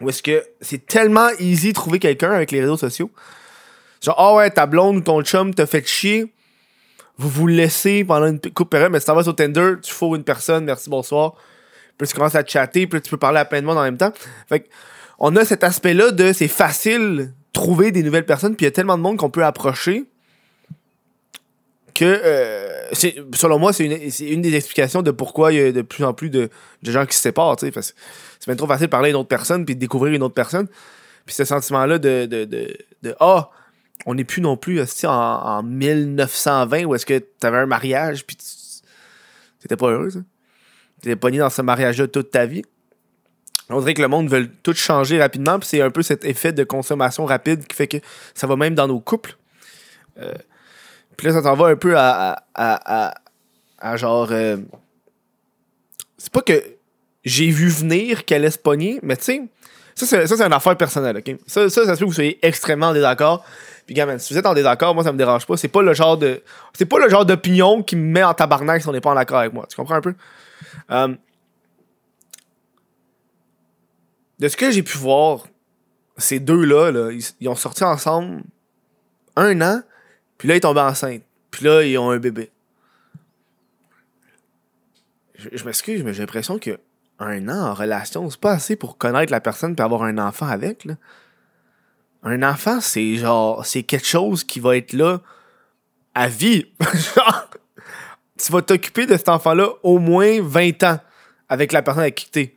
où 0.01 0.09
est-ce 0.09 0.23
que 0.23 0.43
c'est 0.61 0.87
tellement 0.87 1.29
easy 1.39 1.69
de 1.69 1.75
trouver 1.75 1.99
quelqu'un 1.99 2.31
avec 2.31 2.51
les 2.53 2.61
réseaux 2.61 2.77
sociaux. 2.77 3.11
Genre, 4.01 4.15
ah 4.19 4.35
ouais, 4.35 4.51
ta 4.51 4.65
blonde 4.65 4.97
ou 4.97 5.01
ton 5.03 5.23
chum 5.23 5.55
te 5.55 5.67
fait 5.67 5.87
chier 5.87 6.33
vous 7.21 7.29
vous 7.29 7.47
laissez 7.47 8.03
pendant 8.03 8.27
une 8.27 8.41
coupe 8.41 8.71
période, 8.71 8.91
mais 8.91 8.99
si 8.99 9.05
t'en 9.05 9.15
vas 9.15 9.23
sur 9.23 9.37
Tinder, 9.37 9.75
tu 9.83 9.93
fous 9.93 10.17
une 10.17 10.25
personne, 10.25 10.65
merci, 10.65 10.89
bonsoir. 10.89 11.35
Puis 11.99 12.09
tu 12.09 12.15
commences 12.15 12.35
à 12.35 12.45
chatter, 12.45 12.87
puis 12.87 13.01
tu 13.03 13.11
peux 13.11 13.19
parler 13.19 13.39
à 13.39 13.45
plein 13.45 13.61
de 13.61 13.67
monde 13.67 13.77
en 13.77 13.83
même 13.83 13.99
temps. 13.99 14.13
Fait 14.49 14.67
on 15.19 15.37
a 15.37 15.45
cet 15.45 15.63
aspect-là 15.63 16.13
de 16.13 16.33
c'est 16.33 16.49
facile 16.49 17.35
trouver 17.53 17.93
des 17.93 18.03
nouvelles 18.03 18.25
personnes, 18.25 18.57
puis 18.57 18.65
il 18.65 18.69
y 18.69 18.73
a 18.73 18.73
tellement 18.73 18.97
de 18.97 19.03
monde 19.03 19.19
qu'on 19.19 19.29
peut 19.29 19.45
approcher 19.45 20.07
que, 21.95 22.05
euh, 22.07 22.70
selon 22.93 23.59
moi, 23.59 23.73
c'est 23.73 23.87
une, 24.21 24.43
des 24.43 24.55
explications 24.55 25.03
de 25.03 25.11
pourquoi 25.11 25.53
il 25.53 25.59
y 25.59 25.63
a 25.63 25.73
de 25.73 25.83
plus 25.83 26.05
en 26.05 26.13
plus 26.13 26.31
de, 26.31 26.51
gens 26.83 27.07
qui 27.07 27.17
se 27.17 27.23
séparent, 27.23 27.57
tu 27.57 27.71
sais. 27.71 27.95
C'est 28.39 28.49
même 28.49 28.57
trop 28.57 28.67
facile 28.67 28.87
de 28.87 28.91
parler 28.91 29.09
à 29.09 29.11
une 29.11 29.17
autre 29.17 29.29
personne, 29.29 29.65
puis 29.65 29.75
de 29.75 29.81
découvrir 29.81 30.15
une 30.15 30.23
autre 30.23 30.35
personne. 30.35 30.67
Puis 31.27 31.35
ce 31.35 31.45
sentiment-là 31.45 31.99
de, 31.99 32.27
de, 32.27 32.45
de, 32.45 32.77
de 33.03 33.15
ah, 33.21 33.51
on 34.07 34.15
n'est 34.15 34.25
plus 34.25 34.41
non 34.41 34.57
plus 34.57 34.81
en, 35.05 35.11
en 35.11 35.63
1920 35.63 36.85
où 36.85 36.95
est-ce 36.95 37.07
que 37.07 37.19
tu 37.19 37.47
avais 37.47 37.59
un 37.59 37.67
mariage 37.67 38.25
puis 38.27 38.37
t'étais 39.61 39.77
pas 39.77 39.91
heureux. 39.91 40.11
T'étais 41.01 41.17
pogné 41.17 41.39
dans 41.39 41.51
ce 41.51 41.63
mariage-là 41.63 42.09
toute 42.09 42.31
ta 42.31 42.47
vie. 42.47 42.63
On 43.69 43.79
dirait 43.81 43.95
que 43.95 44.03
le 44.03 44.09
monde 44.09 44.29
veut 44.29 44.51
tout 44.63 44.75
changer 44.75 45.21
rapidement, 45.21 45.59
puis 45.59 45.69
c'est 45.69 45.81
un 45.81 45.91
peu 45.91 46.03
cet 46.03 46.25
effet 46.25 46.53
de 46.53 46.65
consommation 46.65 47.25
rapide 47.25 47.67
qui 47.67 47.77
fait 47.77 47.87
que 47.87 47.99
ça 48.35 48.47
va 48.47 48.57
même 48.57 48.75
dans 48.75 48.89
nos 48.89 48.99
couples. 48.99 49.37
Euh, 50.19 50.35
puis 51.17 51.27
là, 51.27 51.35
ça 51.35 51.43
t'en 51.43 51.55
va 51.55 51.67
un 51.67 51.77
peu 51.77 51.97
à, 51.97 52.45
à, 52.55 53.15
à, 53.79 53.97
genre. 53.97 54.29
Euh, 54.31 54.57
c'est 56.17 56.33
pas 56.33 56.43
que 56.43 56.63
j'ai 57.25 57.51
vu 57.51 57.69
venir 57.69 58.25
qu'elle 58.25 58.43
allait 58.43 58.51
se 58.51 58.59
pogner, 58.59 58.99
mais 59.03 59.17
tu 59.17 59.25
sais, 59.25 59.43
ça, 59.95 60.27
c'est 60.27 60.43
une 60.43 60.53
affaire 60.53 60.77
personnelle, 60.77 61.19
ok? 61.19 61.37
Ça, 61.47 61.69
ça, 61.69 61.85
se 61.85 61.91
peut 61.91 61.97
que 61.97 62.05
vous 62.05 62.13
soyez 62.13 62.39
extrêmement 62.47 62.93
désaccord. 62.93 63.45
Puis, 63.87 63.95
gars, 63.95 64.19
si 64.19 64.33
vous 64.33 64.39
êtes 64.39 64.47
en 64.47 64.55
désaccord, 64.55 64.95
moi, 64.95 65.05
ça 65.05 65.13
me 65.13 65.19
dérange 65.19 65.47
pas. 65.47 65.57
C'est 65.57 65.69
pas 65.69 65.83
le 65.83 65.95
genre 65.95 66.17
de. 66.17 66.43
C'est 66.73 66.87
pas 66.87 66.99
le 66.99 67.09
genre 67.09 67.27
d'opinion 67.27 67.83
qui 67.83 67.97
me 67.97 68.03
met 68.03 68.23
en 68.23 68.35
tabarnak 68.35 68.83
si 68.83 68.89
on 68.89 68.93
n'est 68.93 69.01
pas 69.01 69.11
en 69.11 69.17
accord 69.17 69.39
avec 69.39 69.53
moi. 69.53 69.67
Tu 69.69 69.77
comprends 69.77 69.97
un 69.97 70.01
peu? 70.01 70.15
Euh, 70.91 71.15
de 74.39 74.49
ce 74.49 74.57
que 74.57 74.71
j'ai 74.71 74.83
pu 74.83 74.97
voir, 74.97 75.47
ces 76.17 76.41
deux-là, 76.41 76.91
là, 76.91 77.11
ils, 77.41 77.49
ont 77.49 77.57
sorti 77.57 77.85
ensemble 77.85 78.43
un 79.37 79.61
an, 79.61 79.83
puis 80.41 80.49
là, 80.49 80.57
ils 80.57 80.61
tombent 80.61 80.79
enceintes. 80.79 81.23
Puis 81.51 81.67
là, 81.67 81.83
ils 81.83 81.99
ont 81.99 82.09
un 82.09 82.17
bébé. 82.17 82.51
Je, 85.35 85.63
m'excuse, 85.65 86.03
mais 86.03 86.15
j'ai 86.15 86.23
l'impression 86.23 86.59
que 86.59 86.81
un 87.19 87.47
an 87.51 87.67
en 87.69 87.75
relation, 87.75 88.31
c'est 88.31 88.41
pas 88.41 88.53
assez 88.53 88.75
pour 88.75 88.97
connaître 88.97 89.31
la 89.33 89.43
personne 89.43 89.75
et 89.79 89.83
avoir 89.83 90.03
un 90.03 90.17
enfant 90.17 90.47
avec. 90.47 90.87
Là. 90.87 90.95
Un 92.23 92.43
enfant, 92.43 92.81
c'est 92.81 93.17
genre, 93.17 93.67
c'est 93.67 93.83
quelque 93.83 94.07
chose 94.07 94.43
qui 94.43 94.61
va 94.61 94.79
être 94.79 94.95
là 94.95 95.21
à 96.15 96.29
vie. 96.29 96.73
tu 98.39 98.51
vas 98.51 98.63
t'occuper 98.63 99.05
de 99.05 99.19
cet 99.19 99.29
enfant-là 99.29 99.69
au 99.83 99.99
moins 99.99 100.41
20 100.41 100.83
ans 100.85 101.01
avec 101.51 101.73
la 101.73 101.83
personne 101.83 102.05
avec 102.05 102.15
qui 102.15 102.31
t'es. 102.31 102.57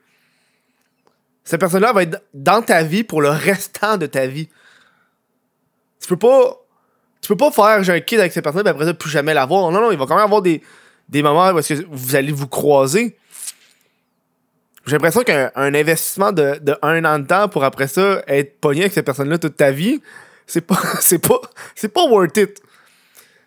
Cette 1.44 1.60
personne-là 1.60 1.92
va 1.92 2.04
être 2.04 2.24
dans 2.34 2.62
ta 2.62 2.82
vie 2.82 3.04
pour 3.04 3.22
le 3.22 3.30
restant 3.30 3.98
de 3.98 4.06
ta 4.06 4.26
vie. 4.26 4.48
Tu 6.00 6.08
peux 6.08 6.16
pas. 6.16 6.63
Tu 7.24 7.30
peux 7.30 7.38
pas 7.38 7.52
faire 7.52 7.82
j'ai 7.84 7.94
un 7.94 8.02
kid 8.02 8.20
avec 8.20 8.34
cette 8.34 8.44
personne 8.44 8.68
et 8.68 8.70
après 8.70 8.84
ça 8.84 8.94
plus 8.94 9.10
jamais 9.10 9.34
la 9.34 9.46
voir. 9.46 9.72
Non, 9.72 9.80
non, 9.80 9.92
il 9.92 9.98
va 9.98 10.06
quand 10.06 10.16
même 10.16 10.26
avoir 10.26 10.42
des, 10.42 10.62
des 11.08 11.24
moments 11.24 11.52
où 11.52 11.62
que 11.62 11.86
vous 11.90 12.16
allez 12.18 12.34
vous 12.34 12.50
croiser. 12.50 13.16
J'ai 14.86 14.92
l'impression 14.92 15.24
qu'un 15.24 15.50
investissement 15.56 16.34
de, 16.34 16.60
de, 16.62 16.76
un 16.82 17.06
an 17.06 17.20
de 17.20 17.26
temps 17.26 17.48
pour 17.48 17.64
après 17.64 17.88
ça 17.88 18.22
être 18.28 18.60
pogné 18.60 18.82
avec 18.82 18.92
cette 18.92 19.06
personne-là 19.06 19.38
toute 19.38 19.56
ta 19.56 19.72
vie, 19.72 20.02
c'est 20.46 20.60
pas, 20.60 20.78
c'est 21.00 21.26
pas, 21.26 21.40
c'est 21.76 21.88
pas 21.88 22.06
worth 22.06 22.36
it. 22.36 22.62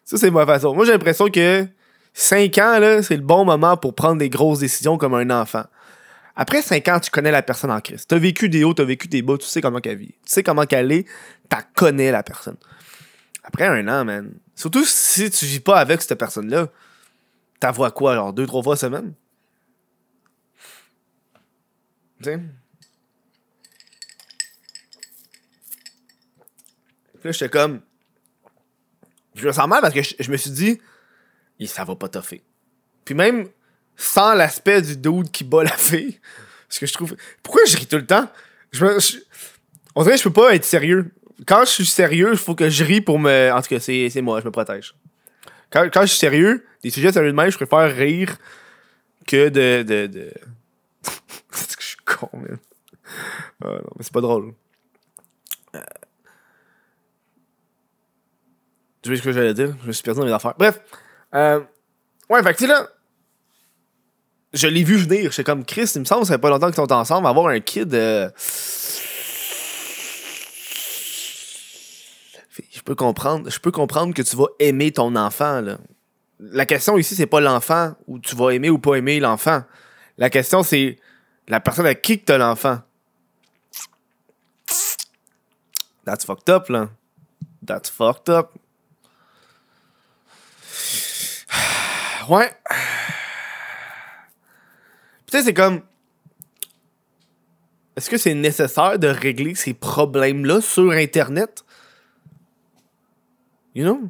Ça, 0.05 0.17
c'est 0.17 0.31
ma 0.31 0.47
façon. 0.47 0.75
Moi, 0.75 0.87
j'ai 0.87 0.93
l'impression 0.93 1.29
que 1.29 1.67
5 2.15 2.57
ans, 2.57 2.79
là, 2.79 3.03
c'est 3.03 3.17
le 3.17 3.23
bon 3.23 3.45
moment 3.45 3.77
pour 3.77 3.95
prendre 3.95 4.17
des 4.17 4.31
grosses 4.31 4.61
décisions 4.61 4.97
comme 4.97 5.13
un 5.13 5.29
enfant. 5.29 5.65
Après 6.35 6.63
5 6.63 6.89
ans, 6.89 7.01
tu 7.01 7.11
connais 7.11 7.31
la 7.31 7.43
personne 7.43 7.71
en 7.71 7.81
crise. 7.81 8.07
T'as 8.07 8.17
vécu 8.17 8.49
des 8.49 8.65
hauts, 8.65 8.73
t'as 8.73 8.85
vécu 8.85 9.07
des 9.07 9.21
bas, 9.21 9.37
tu 9.37 9.47
sais 9.47 9.61
comment 9.61 9.81
qu'elle 9.81 9.99
vit. 9.99 10.15
Tu 10.25 10.33
sais 10.33 10.43
comment 10.43 10.65
qu'elle 10.65 10.91
est, 10.93 11.07
t'as 11.51 11.63
connais 11.75 12.11
la 12.11 12.23
personne. 12.23 12.57
Après 13.47 13.65
un 13.65 13.87
an, 13.87 14.05
man. 14.05 14.35
Surtout 14.57 14.85
si 14.85 15.31
tu 15.31 15.47
vis 15.47 15.61
pas 15.61 15.79
avec 15.79 16.03
cette 16.03 16.19
personne-là, 16.19 16.69
t'as 17.61 17.71
vois 17.71 17.93
quoi, 17.93 18.17
genre 18.17 18.33
deux, 18.33 18.45
trois 18.45 18.63
fois 18.63 18.77
semaine? 18.77 19.15
Tu 22.19 22.25
sais? 22.25 22.41
Là, 27.23 27.33
j'étais 27.33 27.49
comme. 27.49 27.81
Je 29.37 29.47
me 29.47 29.53
sens 29.53 29.69
mal 29.69 29.81
parce 29.81 29.95
que 29.95 30.03
je, 30.03 30.31
me 30.31 30.37
suis 30.37 30.51
dit, 30.51 30.81
et 31.61 31.67
ça 31.67 31.85
va 31.85 31.95
pas 31.95 32.09
toffer. 32.09 32.43
Puis 33.05 33.15
même 33.15 33.49
sans 33.97 34.35
l'aspect 34.35 34.83
du 34.83 34.97
dude 34.97 35.31
qui 35.31 35.45
bat 35.45 35.63
la 35.63 35.77
fille, 35.77 36.19
parce 36.69 36.81
que 36.81 36.87
je 36.87 36.93
trouve. 36.93 37.17
Pourquoi 37.45 37.65
je 37.67 37.77
ris 37.77 37.87
tout 37.87 37.97
le 37.97 38.07
temps? 38.07 38.29
Je 38.73 38.85
me, 38.85 38.99
on 39.95 40.03
dirait 40.03 40.15
que 40.15 40.19
je 40.19 40.25
peux 40.25 40.33
pas 40.33 40.55
être 40.55 40.65
sérieux. 40.65 41.13
Quand 41.45 41.65
je 41.65 41.71
suis 41.71 41.87
sérieux, 41.87 42.31
il 42.33 42.39
faut 42.39 42.55
que 42.55 42.71
je 42.71 42.85
ris 42.85 43.01
pour 43.01 43.19
me. 43.19 43.51
En 43.53 43.61
tout 43.61 43.69
cas, 43.69 43.81
c'est 43.81 44.23
moi, 44.23 44.41
je 44.41 44.47
me 44.47 44.51
protège. 44.51 44.95
Quand, 45.71 45.89
je 46.03 46.07
suis 46.07 46.19
sérieux, 46.19 46.65
des 46.83 46.91
sujets 46.91 47.13
sérieux 47.13 47.33
de 47.33 47.37
même, 47.37 47.51
je 47.51 47.57
préfère 47.57 47.95
rire 47.95 48.37
que 49.27 49.49
de. 49.49 49.83
de, 49.83 50.07
de... 50.07 50.33
que 51.51 51.83
je 51.83 51.87
suis 51.87 51.97
con, 52.05 52.31
man. 52.33 52.59
Ah, 53.63 53.69
non, 53.69 53.91
mais 53.97 54.03
c'est 54.03 54.13
pas 54.13 54.21
drôle. 54.21 54.55
Euh... 55.75 55.81
Je 59.05 59.11
sais 59.13 59.17
ce 59.19 59.23
que 59.23 59.33
j'allais 59.33 59.55
dire? 59.55 59.77
Je 59.83 59.87
me 59.89 59.93
suis 59.93 60.03
perdu 60.03 60.21
dans 60.21 60.27
mes 60.27 60.33
affaires. 60.33 60.55
Bref. 60.59 60.81
Euh... 61.35 61.61
Ouais, 62.31 62.43
fait 62.43 62.55
que 62.55 62.59
tu 62.59 62.67
là. 62.67 62.89
Je 64.53 64.69
l'ai 64.69 64.85
vu 64.85 64.97
venir. 64.97 65.31
J'étais 65.31 65.45
comme 65.45 65.65
Chris, 65.65 65.93
il 65.95 66.01
me 66.01 66.05
semble 66.07 66.25
ça 66.25 66.35
fait 66.35 66.39
pas 66.39 66.49
longtemps 66.49 66.67
qu'ils 66.67 66.77
sont 66.77 66.93
ensemble. 66.93 67.27
Avoir 67.27 67.49
un 67.49 67.61
kid. 67.61 67.93
euh, 67.95 68.31
Je 72.73 72.76
peux 72.87 72.95
comprendre. 72.95 73.51
Je 73.51 73.59
peux 73.59 73.73
comprendre 73.73 74.15
que 74.15 74.23
tu 74.23 74.37
vas 74.37 74.47
aimer 74.61 74.93
ton 74.93 75.15
enfant, 75.17 75.61
là. 75.61 75.79
La 76.39 76.67
question 76.67 76.97
ici, 76.97 77.15
c'est 77.15 77.27
pas 77.27 77.41
l'enfant 77.41 77.95
ou 78.07 78.19
tu 78.19 78.37
vas 78.37 78.51
aimer 78.51 78.71
ou 78.71 78.79
pas 78.79 78.95
aimer 78.97 79.21
l'enfant. 79.21 79.63
La 80.19 80.31
question, 80.31 80.63
c'est 80.63 80.99
la 81.49 81.61
personne 81.61 81.87
à 81.87 81.95
qui 81.95 82.21
que 82.21 82.25
t'as 82.27 82.39
l'enfant. 82.39 82.81
That's 86.05 86.25
fucked 86.25 86.49
up, 86.49 86.69
là. 86.69 86.91
That's 87.67 87.91
fucked 87.91 88.31
up. 88.31 88.51
Ouais. 92.29 92.51
Tu 95.27 95.39
sais, 95.39 95.45
c'est 95.45 95.55
comme. 95.55 95.81
Est-ce 97.97 98.11
que 98.11 98.19
c'est 98.19 98.35
nécessaire 98.35 98.99
de 98.99 99.07
régler 99.07 99.55
ces 99.55 99.75
problèmes-là 99.75 100.61
sur 100.61 100.91
Internet? 100.91 101.65
You 103.77 103.85
know? 103.85 104.09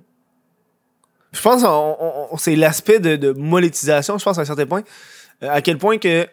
Je 1.32 1.42
pense 1.42 1.62
que 1.62 2.38
c'est 2.38 2.54
l'aspect 2.54 3.00
de, 3.00 3.16
de 3.16 3.32
monétisation, 3.32 4.16
je 4.16 4.24
pense, 4.24 4.38
à 4.38 4.42
un 4.42 4.44
certain 4.44 4.64
point. 4.64 4.82
Euh, 5.42 5.50
à 5.50 5.60
quel 5.60 5.76
point 5.76 5.98
que. 5.98 6.26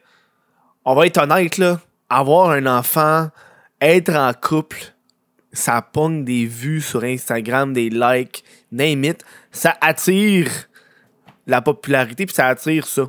On 0.85 0.93
va 0.95 1.07
être 1.07 1.17
honnête, 1.17 1.57
là. 1.57 1.79
Avoir 2.09 2.51
un 2.51 2.67
enfant, 2.67 3.29
être 3.81 4.13
en 4.15 4.31
couple, 4.33 4.77
ça 5.51 5.81
pogne 5.81 6.23
des 6.23 6.45
vues 6.45 6.81
sur 6.81 7.03
Instagram, 7.03 7.73
des 7.73 7.89
likes, 7.89 8.43
name 8.71 9.03
it. 9.05 9.25
Ça 9.51 9.75
attire 9.81 10.49
la 11.47 11.61
popularité, 11.61 12.25
puis 12.25 12.35
ça 12.35 12.47
attire 12.47 12.85
ça. 12.85 13.07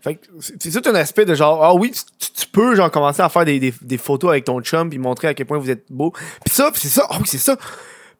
Fait 0.00 0.14
que 0.16 0.26
c'est 0.40 0.80
tout 0.80 0.88
un 0.88 0.94
aspect 0.94 1.26
de 1.26 1.34
genre, 1.34 1.62
ah 1.62 1.74
oui, 1.74 1.92
tu, 2.18 2.46
peux 2.48 2.74
genre 2.74 2.90
commencer 2.90 3.20
à 3.20 3.28
faire 3.28 3.44
des, 3.44 3.98
photos 3.98 4.30
avec 4.30 4.44
ton 4.44 4.60
chum, 4.62 4.88
puis 4.88 4.98
montrer 4.98 5.28
à 5.28 5.34
quel 5.34 5.46
point 5.46 5.58
vous 5.58 5.70
êtes 5.70 5.84
beau. 5.90 6.10
Puis 6.10 6.54
ça, 6.54 6.70
puis 6.70 6.80
c'est 6.80 6.88
ça, 6.88 7.06
ah 7.10 7.18
oui, 7.20 7.26
c'est 7.26 7.38
ça. 7.38 7.56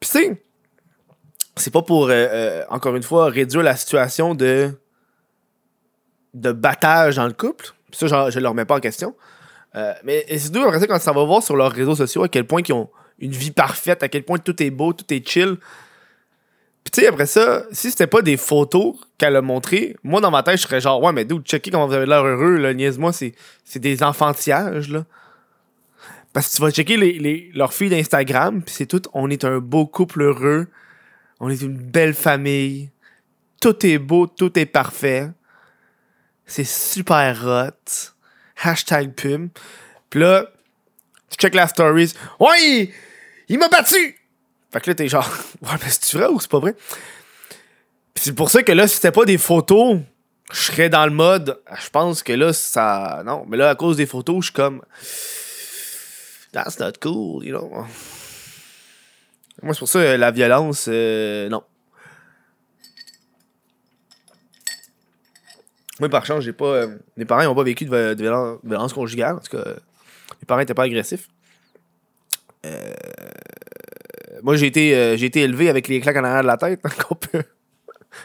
Puis 0.03 0.11
tu 0.11 0.19
sais, 0.19 0.43
c'est 1.55 1.73
pas 1.73 1.83
pour, 1.83 2.07
euh, 2.07 2.11
euh, 2.11 2.65
encore 2.71 2.97
une 2.97 3.05
fois, 3.05 3.27
réduire 3.31 3.63
la 3.63 3.77
situation 3.77 4.35
de 4.35 4.73
de 6.35 6.51
battage 6.51 7.17
dans 7.17 7.27
le 7.27 7.33
couple. 7.33 7.67
Puis 7.89 8.09
ça, 8.09 8.31
je 8.31 8.41
le 8.41 8.49
remets 8.49 8.65
pas 8.65 8.77
en 8.77 8.81
question. 8.81 9.15
Euh, 9.77 9.93
mais 10.03 10.27
c'est 10.29 10.51
d'où 10.51 10.61
après 10.63 10.81
ça, 10.81 10.89
quand 10.89 10.99
ça 10.99 11.13
va 11.13 11.23
voir 11.25 11.41
sur 11.41 11.55
leurs 11.55 11.71
réseaux 11.71 11.95
sociaux 11.95 12.25
à 12.25 12.29
quel 12.29 12.47
point 12.49 12.63
ils 12.67 12.73
ont 12.73 12.91
une 13.21 13.31
vie 13.31 13.53
parfaite, 13.53 14.03
à 14.03 14.09
quel 14.09 14.25
point 14.25 14.39
tout 14.39 14.61
est 14.61 14.71
beau, 14.71 14.93
tout 14.93 15.05
est 15.15 15.25
chill. 15.29 15.57
Puis 16.83 16.91
tu 16.91 17.01
sais, 17.03 17.07
après 17.07 17.27
ça, 17.27 17.63
si 17.71 17.93
c'était 17.93 18.09
pas 18.09 18.23
des 18.23 18.37
photos 18.37 18.97
qu'elle 19.19 19.37
a 19.37 19.43
montrées, 19.43 19.95
moi 20.03 20.21
dans 20.21 20.33
ma 20.33 20.43
tête, 20.43 20.57
je 20.57 20.63
serais 20.63 20.81
genre, 20.81 21.01
ouais, 21.01 21.13
mais 21.13 21.25
d'où 21.25 21.41
checker 21.43 21.71
comment 21.71 21.87
vous 21.87 21.95
avez 21.95 22.07
l'air 22.07 22.25
heureux, 22.25 22.57
là, 22.57 22.75
niaise-moi, 22.75 23.13
c'est 23.13 23.35
des 23.77 24.03
enfantillages, 24.03 24.89
là. 24.89 25.05
Parce 26.33 26.49
que 26.49 26.57
tu 26.57 26.63
vas 26.63 26.71
checker 26.71 26.97
les, 26.97 27.19
les, 27.19 27.51
leurs 27.55 27.75
filles 27.75 27.91
d'Instagram, 27.91 28.63
puis 28.63 28.75
c'est 28.75 28.87
tout, 28.87 29.03
on 29.13 29.29
est 29.29 29.45
un 29.45 29.59
beau 29.59 29.87
couple 29.87 30.23
heureux, 30.23 30.69
on 31.41 31.51
est 31.51 31.61
une 31.61 31.77
belle 31.77 32.15
famille, 32.15 32.91
tout 33.61 33.85
est 33.87 33.99
beau, 33.99 34.27
tout 34.27 34.59
est 34.59 34.67
parfait, 34.67 35.31
c'est 36.47 36.65
super 36.65 37.47
hot, 37.47 38.13
hashtag 38.63 39.15
pub. 39.15 39.51
Puis 40.09 40.21
là, 40.21 40.47
tu 41.29 41.37
check 41.37 41.55
la 41.55 41.69
stories, 41.69 42.15
ouais, 42.41 42.61
il, 42.63 42.93
il 43.49 43.59
m'a 43.59 43.69
battu! 43.69 44.17
Fait 44.73 44.81
que 44.81 44.91
là, 44.91 44.95
t'es 44.95 45.09
genre, 45.09 45.29
ouais, 45.63 45.77
mais 45.83 45.91
c'est 45.91 46.17
vrai 46.17 46.29
ou 46.29 46.41
c'est 46.41 46.51
pas 46.51 46.61
vrai? 46.61 46.75
Puis 48.15 48.25
c'est 48.25 48.35
pour 48.35 48.51
ça 48.51 48.63
que 48.63 48.73
là, 48.73 48.89
si 48.89 48.97
c'était 48.97 49.13
pas 49.13 49.27
des 49.27 49.39
photos, 49.39 49.99
je 50.53 50.63
serais 50.63 50.89
dans 50.89 51.05
le 51.05 51.13
mode, 51.13 51.61
je 51.79 51.89
pense 51.91 52.23
que 52.23 52.33
là, 52.33 52.53
ça. 52.53 53.23
Non, 53.25 53.45
mais 53.49 53.57
là, 53.57 53.71
à 53.71 53.75
cause 53.75 53.97
des 53.97 54.07
photos, 54.07 54.37
je 54.41 54.45
suis 54.45 54.53
comme. 54.53 54.83
That's 56.53 56.79
not 56.79 56.93
cool, 57.01 57.45
you 57.45 57.53
know? 57.53 57.71
Moi, 59.63 59.75
c'est 59.75 59.79
pour 59.79 59.89
ça, 59.89 59.99
euh, 60.01 60.17
la 60.17 60.31
violence, 60.31 60.87
euh, 60.89 61.49
non. 61.49 61.63
Moi, 66.01 66.09
par 66.09 66.25
chance, 66.27 66.43
j'ai 66.45 66.53
pas. 66.53 66.65
euh, 66.67 66.99
mes 67.17 67.25
parents 67.25 67.45
n'ont 67.45 67.55
pas 67.55 67.63
vécu 67.63 67.85
de, 67.85 67.91
vi- 67.91 68.17
de 68.17 68.23
violence, 68.23 68.59
de 68.63 68.69
violence 68.69 68.93
conjugale. 68.93 69.37
En 69.37 69.39
tout 69.41 69.57
cas, 69.57 69.63
euh, 69.69 69.77
mes 70.41 70.47
parents 70.47 70.61
étaient 70.61 70.75
pas 70.75 70.85
agressifs. 70.85 71.29
Euh, 72.67 72.93
moi, 74.43 74.57
j'ai 74.57 74.67
été, 74.67 75.17
j'ai 75.17 75.27
été 75.27 75.43
élevé 75.43 75.69
avec 75.69 75.89
les 75.89 76.01
claques 76.01 76.17
en 76.17 76.25
arrière 76.25 76.43
de 76.43 76.47
la 76.47 76.57
tête, 76.57 76.81
qu'on 77.09 77.15
peut, 77.15 77.45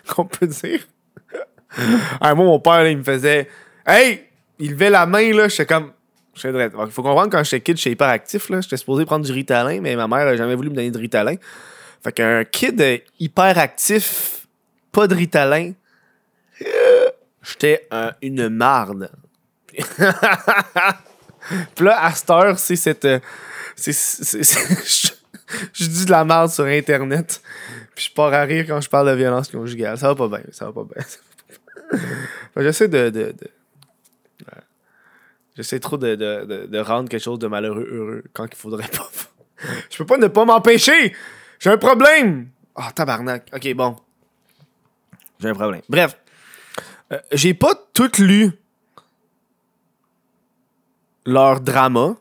qu'on 0.09 0.25
peut 0.25 0.47
dire. 0.47 0.87
À 2.21 2.29
un 2.31 2.35
moment, 2.35 2.51
mon 2.53 2.59
père, 2.59 2.83
là, 2.83 2.89
il 2.89 2.97
me 2.97 3.03
faisait 3.03 3.47
Hey! 3.85 4.23
Il 4.59 4.71
levait 4.71 4.89
la 4.89 5.05
main, 5.05 5.31
là, 5.33 5.47
j'étais 5.49 5.67
comme. 5.67 5.91
Il 6.43 6.91
faut 6.91 7.03
comprendre, 7.03 7.29
quand 7.31 7.43
j'étais 7.43 7.61
kid, 7.61 7.77
j'étais 7.77 7.91
hyper 7.91 8.09
actif. 8.09 8.47
J'étais 8.49 8.77
supposé 8.77 9.05
prendre 9.05 9.25
du 9.25 9.31
Ritalin, 9.31 9.81
mais 9.81 9.95
ma 9.95 10.07
mère 10.07 10.27
a 10.27 10.35
jamais 10.35 10.55
voulu 10.55 10.69
me 10.69 10.75
donner 10.75 10.91
de 10.91 10.97
Ritalin. 10.97 11.35
Fait 12.03 12.11
qu'un 12.11 12.43
kid 12.45 13.01
hyper 13.19 13.57
actif, 13.57 14.45
pas 14.91 15.07
de 15.07 15.15
Ritalin, 15.15 15.73
j'étais 17.43 17.87
un- 17.91 18.13
une 18.21 18.49
marde. 18.49 19.09
Puis 21.75 21.85
là, 21.85 22.03
à 22.03 22.11
cette 22.13 22.29
heure, 22.29 22.59
c'est 22.59 22.75
cette. 22.75 23.05
euh, 23.05 23.19
je, 23.77 25.11
dis 25.87 26.05
de 26.05 26.11
la 26.11 26.25
merde 26.25 26.49
sur 26.49 26.65
Internet. 26.65 27.41
Puis 27.95 28.07
je 28.09 28.13
pars 28.13 28.33
à 28.33 28.41
rire 28.41 28.65
quand 28.67 28.81
je 28.81 28.89
parle 28.89 29.09
de 29.09 29.15
violence 29.15 29.49
conjugale. 29.49 29.97
Ça 29.97 30.07
va 30.13 30.15
pas 30.15 30.27
bien. 30.27 30.41
Ça 30.51 30.65
va 30.65 30.73
pas 30.73 30.83
bien. 30.83 31.03
bien. 32.55 32.63
J'essaie 32.63 32.87
de. 32.87 33.33
J'essaie 35.57 35.79
trop 35.79 35.97
de, 35.97 36.13
de, 36.13 36.67
de, 36.67 36.79
rendre 36.79 37.09
quelque 37.09 37.23
chose 37.23 37.39
de 37.39 37.47
malheureux 37.47 37.87
heureux 37.91 38.23
quand 38.33 38.45
il 38.45 38.55
faudrait 38.55 38.87
pas. 38.87 39.09
Je 39.89 39.97
peux 39.97 40.05
pas 40.05 40.17
ne 40.17 40.27
pas 40.27 40.45
m'empêcher! 40.45 41.15
J'ai 41.57 41.71
un 41.71 41.77
problème! 41.77 42.49
Ah, 42.75 42.91
tabarnak. 42.93 43.49
Ok, 43.51 43.73
bon. 43.73 43.95
J'ai 45.39 45.49
un 45.49 45.55
problème. 45.55 45.81
Bref. 45.89 46.15
Euh, 47.11 47.17
j'ai 47.31 47.55
pas 47.55 47.73
tout 47.91 48.11
lu 48.19 48.51
leur 51.25 51.59
drama. 51.59 52.17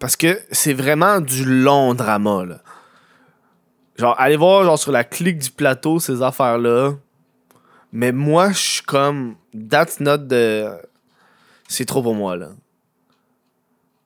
Parce 0.00 0.16
que 0.16 0.40
c'est 0.50 0.72
vraiment 0.72 1.20
du 1.20 1.44
long 1.44 1.94
drama, 1.94 2.44
là. 2.44 2.58
Genre, 3.96 4.16
allez 4.18 4.36
voir, 4.36 4.64
genre, 4.64 4.78
sur 4.80 4.90
la 4.90 5.04
clique 5.04 5.38
du 5.38 5.50
plateau, 5.50 6.00
ces 6.00 6.22
affaires-là. 6.22 6.94
Mais 7.92 8.10
moi, 8.10 8.50
je 8.50 8.58
suis 8.58 8.82
comme... 8.82 9.36
That's 9.70 10.00
not 10.00 10.26
the... 10.28 10.82
C'est 11.72 11.86
trop 11.86 12.02
pour 12.02 12.14
moi, 12.14 12.36
là. 12.36 12.50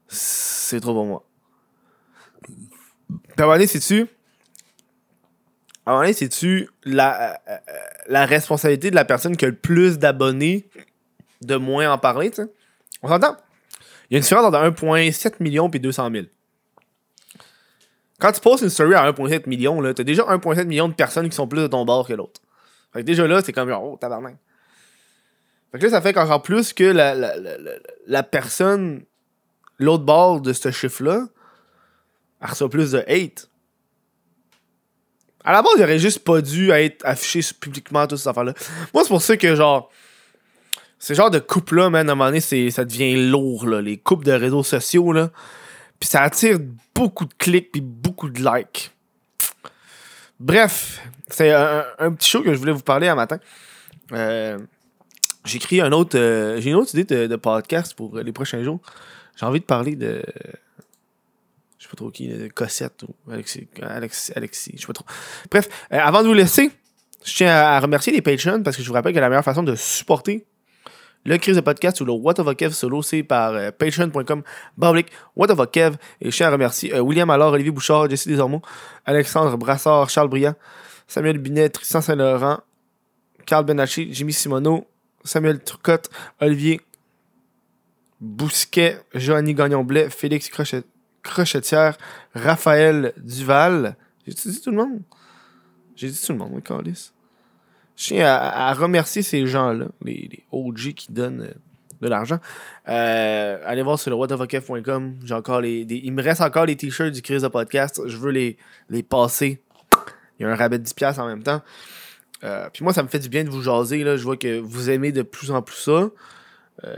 C'est 0.06 0.78
trop 0.78 0.94
pour 0.94 1.04
moi. 1.04 1.24
Puis 3.08 3.36
donné, 3.36 3.66
sais-tu... 3.66 4.06
À 5.84 5.90
un 5.90 5.92
moment 5.94 6.02
donné, 6.02 6.12
sais-tu 6.12 6.68
la, 6.84 7.32
euh, 7.32 7.36
euh, 7.48 7.58
la 8.06 8.24
responsabilité 8.24 8.90
de 8.90 8.94
la 8.94 9.04
personne 9.04 9.36
qui 9.36 9.44
a 9.46 9.48
le 9.48 9.56
plus 9.56 9.98
d'abonnés 9.98 10.68
de 11.42 11.56
moins 11.56 11.90
en 11.90 11.98
parler, 11.98 12.30
tu 12.30 12.36
sais? 12.36 12.48
On 13.02 13.08
s'entend? 13.08 13.36
Il 14.08 14.14
y 14.14 14.16
a 14.16 14.18
une 14.18 14.22
différence 14.22 14.44
entre 14.44 14.58
1,7 14.58 15.42
million 15.42 15.68
et 15.68 15.78
200 15.80 16.10
000. 16.12 16.26
Quand 18.20 18.30
tu 18.30 18.40
postes 18.40 18.62
une 18.62 18.70
story 18.70 18.94
à 18.94 19.10
1,7 19.10 19.48
million, 19.48 19.80
là, 19.80 19.92
t'as 19.92 20.04
déjà 20.04 20.22
1,7 20.22 20.66
million 20.66 20.88
de 20.88 20.94
personnes 20.94 21.28
qui 21.28 21.34
sont 21.34 21.48
plus 21.48 21.62
de 21.62 21.66
ton 21.66 21.84
bord 21.84 22.06
que 22.06 22.12
l'autre. 22.12 22.40
Fait 22.92 23.00
que 23.00 23.06
déjà 23.06 23.26
là, 23.26 23.42
c'est 23.42 23.52
comme 23.52 23.68
genre, 23.68 23.82
oh, 23.82 23.96
tabarnak. 24.00 24.36
Fait 25.72 25.78
que 25.78 25.84
là, 25.84 25.90
ça 25.90 26.00
fait 26.00 26.12
qu'encore 26.12 26.42
plus 26.42 26.72
que 26.72 26.84
la, 26.84 27.14
la, 27.14 27.36
la, 27.36 27.56
la- 28.06 28.22
personne, 28.22 29.04
l'autre 29.78 30.04
bord 30.04 30.40
de 30.40 30.52
ce 30.52 30.70
chiffre-là, 30.70 31.26
elle 32.40 32.48
reçoit 32.48 32.70
plus 32.70 32.92
de 32.92 32.98
hate. 33.08 33.50
À 35.44 35.52
la 35.52 35.62
base, 35.62 35.72
il 35.76 35.82
aurait 35.82 35.98
juste 35.98 36.20
pas 36.20 36.40
dû 36.40 36.70
être 36.70 37.04
affiché 37.04 37.40
publiquement 37.58 38.06
toutes 38.06 38.18
ces 38.18 38.28
affaires-là. 38.28 38.54
Moi, 38.92 39.02
c'est 39.02 39.08
pour 39.08 39.22
ça 39.22 39.36
que, 39.36 39.54
genre, 39.54 39.90
ces 40.98 41.14
genres 41.14 41.30
de 41.30 41.38
couples-là, 41.38 41.90
man, 41.90 42.08
à 42.08 42.12
un 42.12 42.14
moment 42.14 42.30
donné, 42.30 42.40
ça 42.40 42.84
devient 42.84 43.30
lourd, 43.30 43.66
là. 43.66 43.80
Les 43.80 43.96
couples 43.96 44.24
de 44.24 44.32
réseaux 44.32 44.62
sociaux, 44.64 45.12
là. 45.12 45.30
Puis 46.00 46.08
ça 46.08 46.22
attire 46.22 46.58
beaucoup 46.94 47.24
de 47.24 47.34
clics 47.34 47.72
puis 47.72 47.80
beaucoup 47.80 48.28
de 48.28 48.42
likes. 48.42 48.92
Bref, 50.40 51.00
c'est 51.28 51.52
un, 51.52 51.84
un 51.98 52.12
petit 52.12 52.28
show 52.28 52.42
que 52.42 52.52
je 52.52 52.58
voulais 52.58 52.72
vous 52.72 52.82
parler 52.82 53.08
un 53.08 53.14
matin. 53.14 53.38
Euh, 54.12 54.58
j'ai 55.46 55.56
écrit 55.56 55.80
un 55.80 55.92
autre. 55.92 56.18
euh, 56.18 56.60
j'ai 56.60 56.70
une 56.70 56.76
autre 56.76 56.94
idée 56.94 57.28
de, 57.28 57.36
podcast 57.36 57.94
pour 57.94 58.18
les 58.18 58.32
prochains 58.32 58.62
jours. 58.62 58.80
J'ai 59.36 59.46
envie 59.46 59.60
de 59.60 59.64
parler 59.64 59.96
de. 59.96 60.22
Je 61.78 61.84
sais 61.84 61.88
pas 61.88 61.96
trop 61.96 62.10
qui, 62.10 62.28
de 62.28 62.48
Cossette 62.48 63.04
ou 63.04 63.14
Alexis. 63.30 63.68
Alexis, 63.80 64.32
Alexis 64.34 64.72
je 64.74 64.80
sais 64.80 64.86
pas 64.86 64.92
trop. 64.92 65.06
Bref, 65.50 65.68
euh, 65.92 65.98
avant 65.98 66.22
de 66.22 66.28
vous 66.28 66.34
laisser, 66.34 66.70
je 67.24 67.34
tiens 67.34 67.54
à, 67.54 67.78
remercier 67.80 68.12
les 68.12 68.22
patrons 68.22 68.62
parce 68.62 68.76
que 68.76 68.82
je 68.82 68.88
vous 68.88 68.94
rappelle 68.94 69.14
que 69.14 69.20
la 69.20 69.28
meilleure 69.28 69.44
façon 69.44 69.62
de 69.62 69.74
supporter 69.74 70.44
le 71.24 71.38
crise 71.38 71.56
de 71.56 71.60
podcast 71.60 72.00
ou 72.00 72.04
le 72.04 72.12
What 72.12 72.40
of 72.40 72.46
a 72.46 72.54
Kev 72.54 72.72
solo, 72.72 73.02
c'est 73.02 73.24
par 73.24 73.52
euh, 73.52 73.70
patreon.com 73.72 74.42
bablique 74.76 75.08
What 75.34 75.50
of 75.50 75.60
a 75.60 75.66
Kev. 75.66 75.96
Et 76.20 76.30
je 76.30 76.36
tiens 76.36 76.48
à 76.48 76.50
remercier 76.50 76.98
William 77.00 77.28
Allard, 77.30 77.52
Olivier 77.52 77.72
Bouchard, 77.72 78.08
Jesse 78.08 78.28
Desormeaux, 78.28 78.62
Alexandre 79.04 79.56
Brassard, 79.56 80.08
Charles 80.08 80.28
Briand, 80.28 80.54
Samuel 81.08 81.38
Binet, 81.38 81.68
Tristan 81.68 82.00
Saint-Laurent, 82.00 82.60
Carl 83.44 83.64
Benacci, 83.64 84.12
Jimmy 84.12 84.32
Simoneau, 84.32 84.86
Samuel 85.26 85.62
Turcotte, 85.62 86.10
Olivier 86.40 86.80
Bousquet, 88.20 88.98
Joanny 89.14 89.54
Gagnon-Blais, 89.54 90.08
Félix 90.10 90.48
Crochet- 90.48 90.84
Crochetière, 91.22 91.96
Raphaël 92.34 93.12
Duval. 93.18 93.96
J'ai 94.26 94.32
dit 94.32 94.60
tout 94.60 94.70
le 94.70 94.76
monde? 94.76 95.02
J'ai 95.94 96.08
dit 96.08 96.20
tout 96.20 96.32
le 96.32 96.38
monde, 96.38 96.50
oui, 96.54 96.62
Carlis. 96.62 97.12
Je 97.96 98.04
tiens 98.04 98.26
à, 98.26 98.72
remercier 98.74 99.22
ces 99.22 99.46
gens-là, 99.46 99.86
les, 100.02 100.44
OG 100.52 100.92
qui 100.94 101.12
donnent 101.12 101.42
euh, 101.42 101.54
de 102.02 102.08
l'argent. 102.08 102.38
Euh, 102.88 103.58
allez 103.64 103.82
voir 103.82 103.98
sur 103.98 104.10
le 104.10 104.16
whatofakef.com. 104.16 105.16
J'ai 105.24 105.34
encore 105.34 105.62
les, 105.62 105.80
il 105.80 106.12
me 106.12 106.22
reste 106.22 106.42
encore 106.42 106.66
les 106.66 106.76
t-shirts 106.76 107.12
du 107.12 107.22
Crise 107.22 107.42
de 107.42 107.48
Podcast. 107.48 108.02
Je 108.06 108.16
veux 108.18 108.32
les, 108.32 108.58
les 108.90 109.02
passer. 109.02 109.62
Il 110.38 110.42
y 110.42 110.44
a 110.46 110.50
un 110.50 110.54
rabais 110.54 110.78
de 110.78 110.84
10$ 110.84 111.18
en 111.18 111.26
même 111.26 111.42
temps. 111.42 111.62
Euh, 112.44 112.68
puis 112.72 112.84
moi, 112.84 112.92
ça 112.92 113.02
me 113.02 113.08
fait 113.08 113.18
du 113.18 113.28
bien 113.28 113.44
de 113.44 113.50
vous 113.50 113.62
jaser. 113.62 114.04
Là. 114.04 114.16
Je 114.16 114.22
vois 114.22 114.36
que 114.36 114.58
vous 114.58 114.90
aimez 114.90 115.12
de 115.12 115.22
plus 115.22 115.50
en 115.50 115.62
plus 115.62 115.76
ça. 115.76 116.10
Euh, 116.84 116.96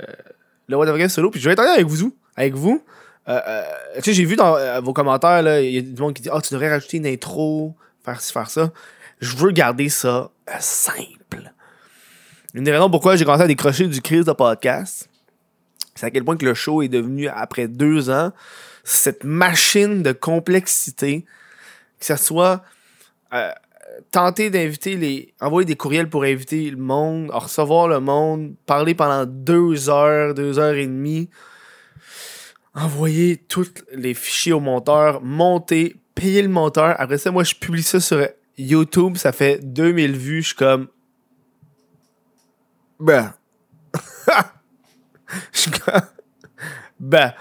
le 0.68 0.76
What 0.76 0.86
Fuck 0.86 1.10
solo. 1.10 1.30
Puis 1.30 1.40
je 1.40 1.48
vais 1.48 1.52
être 1.52 1.60
avec 1.60 1.86
vous. 1.86 2.14
Avec 2.36 2.54
vous. 2.54 2.84
Euh, 3.28 3.62
tu 3.96 4.02
sais, 4.04 4.12
j'ai 4.14 4.24
vu 4.24 4.36
dans 4.36 4.80
vos 4.82 4.94
commentaires, 4.94 5.60
il 5.60 5.70
y 5.70 5.78
a 5.78 5.82
du 5.82 6.00
monde 6.00 6.14
qui 6.14 6.22
dit 6.22 6.30
Ah, 6.32 6.40
tu 6.40 6.54
devrais 6.54 6.70
rajouter 6.70 6.96
une 6.96 7.06
intro, 7.06 7.76
faire 8.02 8.20
ci, 8.20 8.32
faire 8.32 8.48
ça. 8.48 8.72
Je 9.20 9.36
veux 9.36 9.50
garder 9.50 9.90
ça 9.90 10.30
simple. 10.58 11.52
Une 12.54 12.64
des 12.64 12.72
raisons 12.72 12.90
pourquoi 12.90 13.16
j'ai 13.16 13.26
commencé 13.26 13.44
à 13.44 13.46
décrocher 13.46 13.86
du 13.86 14.00
crise 14.00 14.24
de 14.24 14.32
podcast, 14.32 15.10
c'est 15.94 16.06
à 16.06 16.10
quel 16.10 16.24
point 16.24 16.36
que 16.36 16.46
le 16.46 16.54
show 16.54 16.80
est 16.80 16.88
devenu, 16.88 17.28
après 17.28 17.68
deux 17.68 18.08
ans, 18.08 18.32
cette 18.84 19.24
machine 19.24 20.02
de 20.02 20.12
complexité, 20.12 21.26
que 22.00 22.06
ce 22.06 22.16
soit 22.16 22.62
tenter 24.10 24.50
d'inviter 24.50 24.96
les. 24.96 25.34
envoyer 25.40 25.66
des 25.66 25.76
courriels 25.76 26.08
pour 26.08 26.24
inviter 26.24 26.70
le 26.70 26.76
monde, 26.76 27.30
recevoir 27.30 27.88
le 27.88 28.00
monde, 28.00 28.54
parler 28.66 28.94
pendant 28.94 29.26
deux 29.26 29.90
heures, 29.90 30.34
deux 30.34 30.58
heures 30.58 30.74
et 30.74 30.86
demie, 30.86 31.28
envoyer 32.74 33.36
tous 33.36 33.72
les 33.92 34.14
fichiers 34.14 34.52
au 34.52 34.60
monteur, 34.60 35.22
monter, 35.22 35.96
payer 36.14 36.42
le 36.42 36.48
monteur. 36.48 36.94
Après 36.98 37.18
ça, 37.18 37.30
moi, 37.30 37.44
je 37.44 37.54
publie 37.54 37.82
ça 37.82 38.00
sur 38.00 38.26
YouTube, 38.56 39.16
ça 39.16 39.32
fait 39.32 39.60
2000 39.62 40.16
vues, 40.16 40.42
je 40.42 40.46
suis 40.48 40.56
comme. 40.56 40.88
Ben. 42.98 43.34
Je 45.52 45.60
suis 45.60 45.70
comme. 45.70 46.00
Ben. 46.98 47.32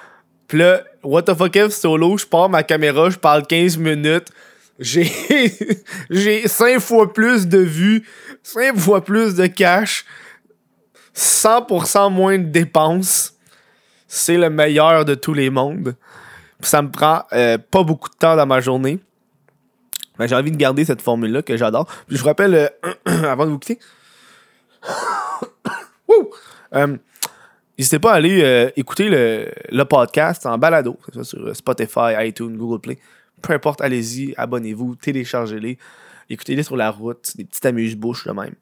Pis 0.48 0.58
là, 0.58 0.84
what 1.04 1.24
the 1.24 1.34
fuck 1.34 1.56
if 1.56 1.72
solo, 1.72 2.18
je 2.18 2.26
pars 2.26 2.50
ma 2.50 2.64
caméra, 2.64 3.10
je 3.10 3.18
parle 3.18 3.46
15 3.46 3.78
minutes. 3.78 4.30
J'ai. 4.80 5.12
J'ai 6.10 6.48
5 6.48 6.80
fois 6.80 7.12
plus 7.14 7.48
de 7.48 7.58
vues, 7.58 8.08
5 8.44 8.78
fois 8.78 9.04
plus 9.04 9.36
de 9.36 9.48
cash, 9.48 10.06
100% 11.16 12.12
moins 12.12 12.38
de 12.38 12.44
dépenses. 12.44 13.34
C'est 14.08 14.38
le 14.38 14.50
meilleur 14.50 15.04
de 15.04 15.16
tous 15.16 15.34
les 15.34 15.50
mondes. 15.50 15.96
Ça 16.62 16.82
me 16.82 16.90
prend 16.90 17.24
euh, 17.34 17.58
pas 17.58 17.84
beaucoup 17.84 18.10
de 18.10 18.16
temps 18.16 18.36
dans 18.36 18.46
ma 18.46 18.62
journée. 18.62 19.00
Ben, 20.18 20.28
j'ai 20.28 20.36
envie 20.36 20.52
de 20.52 20.58
garder 20.58 20.86
cette 20.86 21.02
formule-là 21.02 21.42
que 21.42 21.58
j'adore. 21.58 21.88
Je 22.10 22.18
vous 22.18 22.26
rappelle, 22.26 22.56
euh, 22.56 22.70
avant 23.30 23.46
de 23.46 23.52
vous 23.52 23.60
quitter! 23.60 23.80
Euh, 26.76 26.98
N'hésitez 27.78 28.00
pas 28.00 28.12
à 28.12 28.16
aller 28.16 28.72
écouter 28.76 29.08
le, 29.08 29.50
le 29.70 29.86
podcast 29.86 30.46
en 30.46 30.58
balado, 30.58 30.94
que 31.06 31.14
ce 31.14 31.24
soit 31.24 31.40
sur 31.40 31.56
Spotify, 31.56 32.28
iTunes, 32.28 32.58
Google 32.58 32.82
Play. 32.82 33.00
Peu 33.42 33.54
importe, 33.54 33.82
allez-y, 33.82 34.34
abonnez-vous, 34.38 34.96
téléchargez-les, 34.96 35.78
écoutez-les 36.30 36.64
sur 36.64 36.76
la 36.76 36.92
route, 36.92 37.36
des 37.38 37.46
petites 37.46 37.66
amuse-bouches 37.66 38.26
de 38.28 38.32
même. 38.32 38.56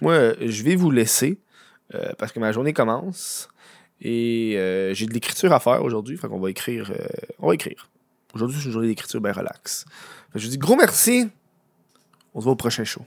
Moi, 0.00 0.34
je 0.40 0.62
vais 0.62 0.76
vous 0.76 0.90
laisser 0.90 1.38
euh, 1.94 2.12
parce 2.18 2.32
que 2.32 2.38
ma 2.38 2.52
journée 2.52 2.72
commence 2.72 3.48
et 4.00 4.54
euh, 4.56 4.94
j'ai 4.94 5.06
de 5.06 5.12
l'écriture 5.12 5.52
à 5.52 5.60
faire 5.60 5.82
aujourd'hui. 5.82 6.16
Fait 6.16 6.28
qu'on 6.28 6.40
va 6.40 6.50
écrire. 6.50 6.90
euh, 6.90 7.06
on 7.38 7.48
va 7.48 7.54
écrire. 7.54 7.90
Aujourd'hui, 8.32 8.56
c'est 8.58 8.66
une 8.66 8.72
journée 8.72 8.88
d'écriture 8.88 9.20
bien 9.20 9.32
relax. 9.32 9.84
Je 10.34 10.44
vous 10.44 10.50
dis 10.50 10.58
gros 10.58 10.76
merci. 10.76 11.28
On 12.32 12.40
se 12.40 12.44
voit 12.44 12.52
au 12.52 12.56
prochain 12.56 12.84
show. 12.84 13.02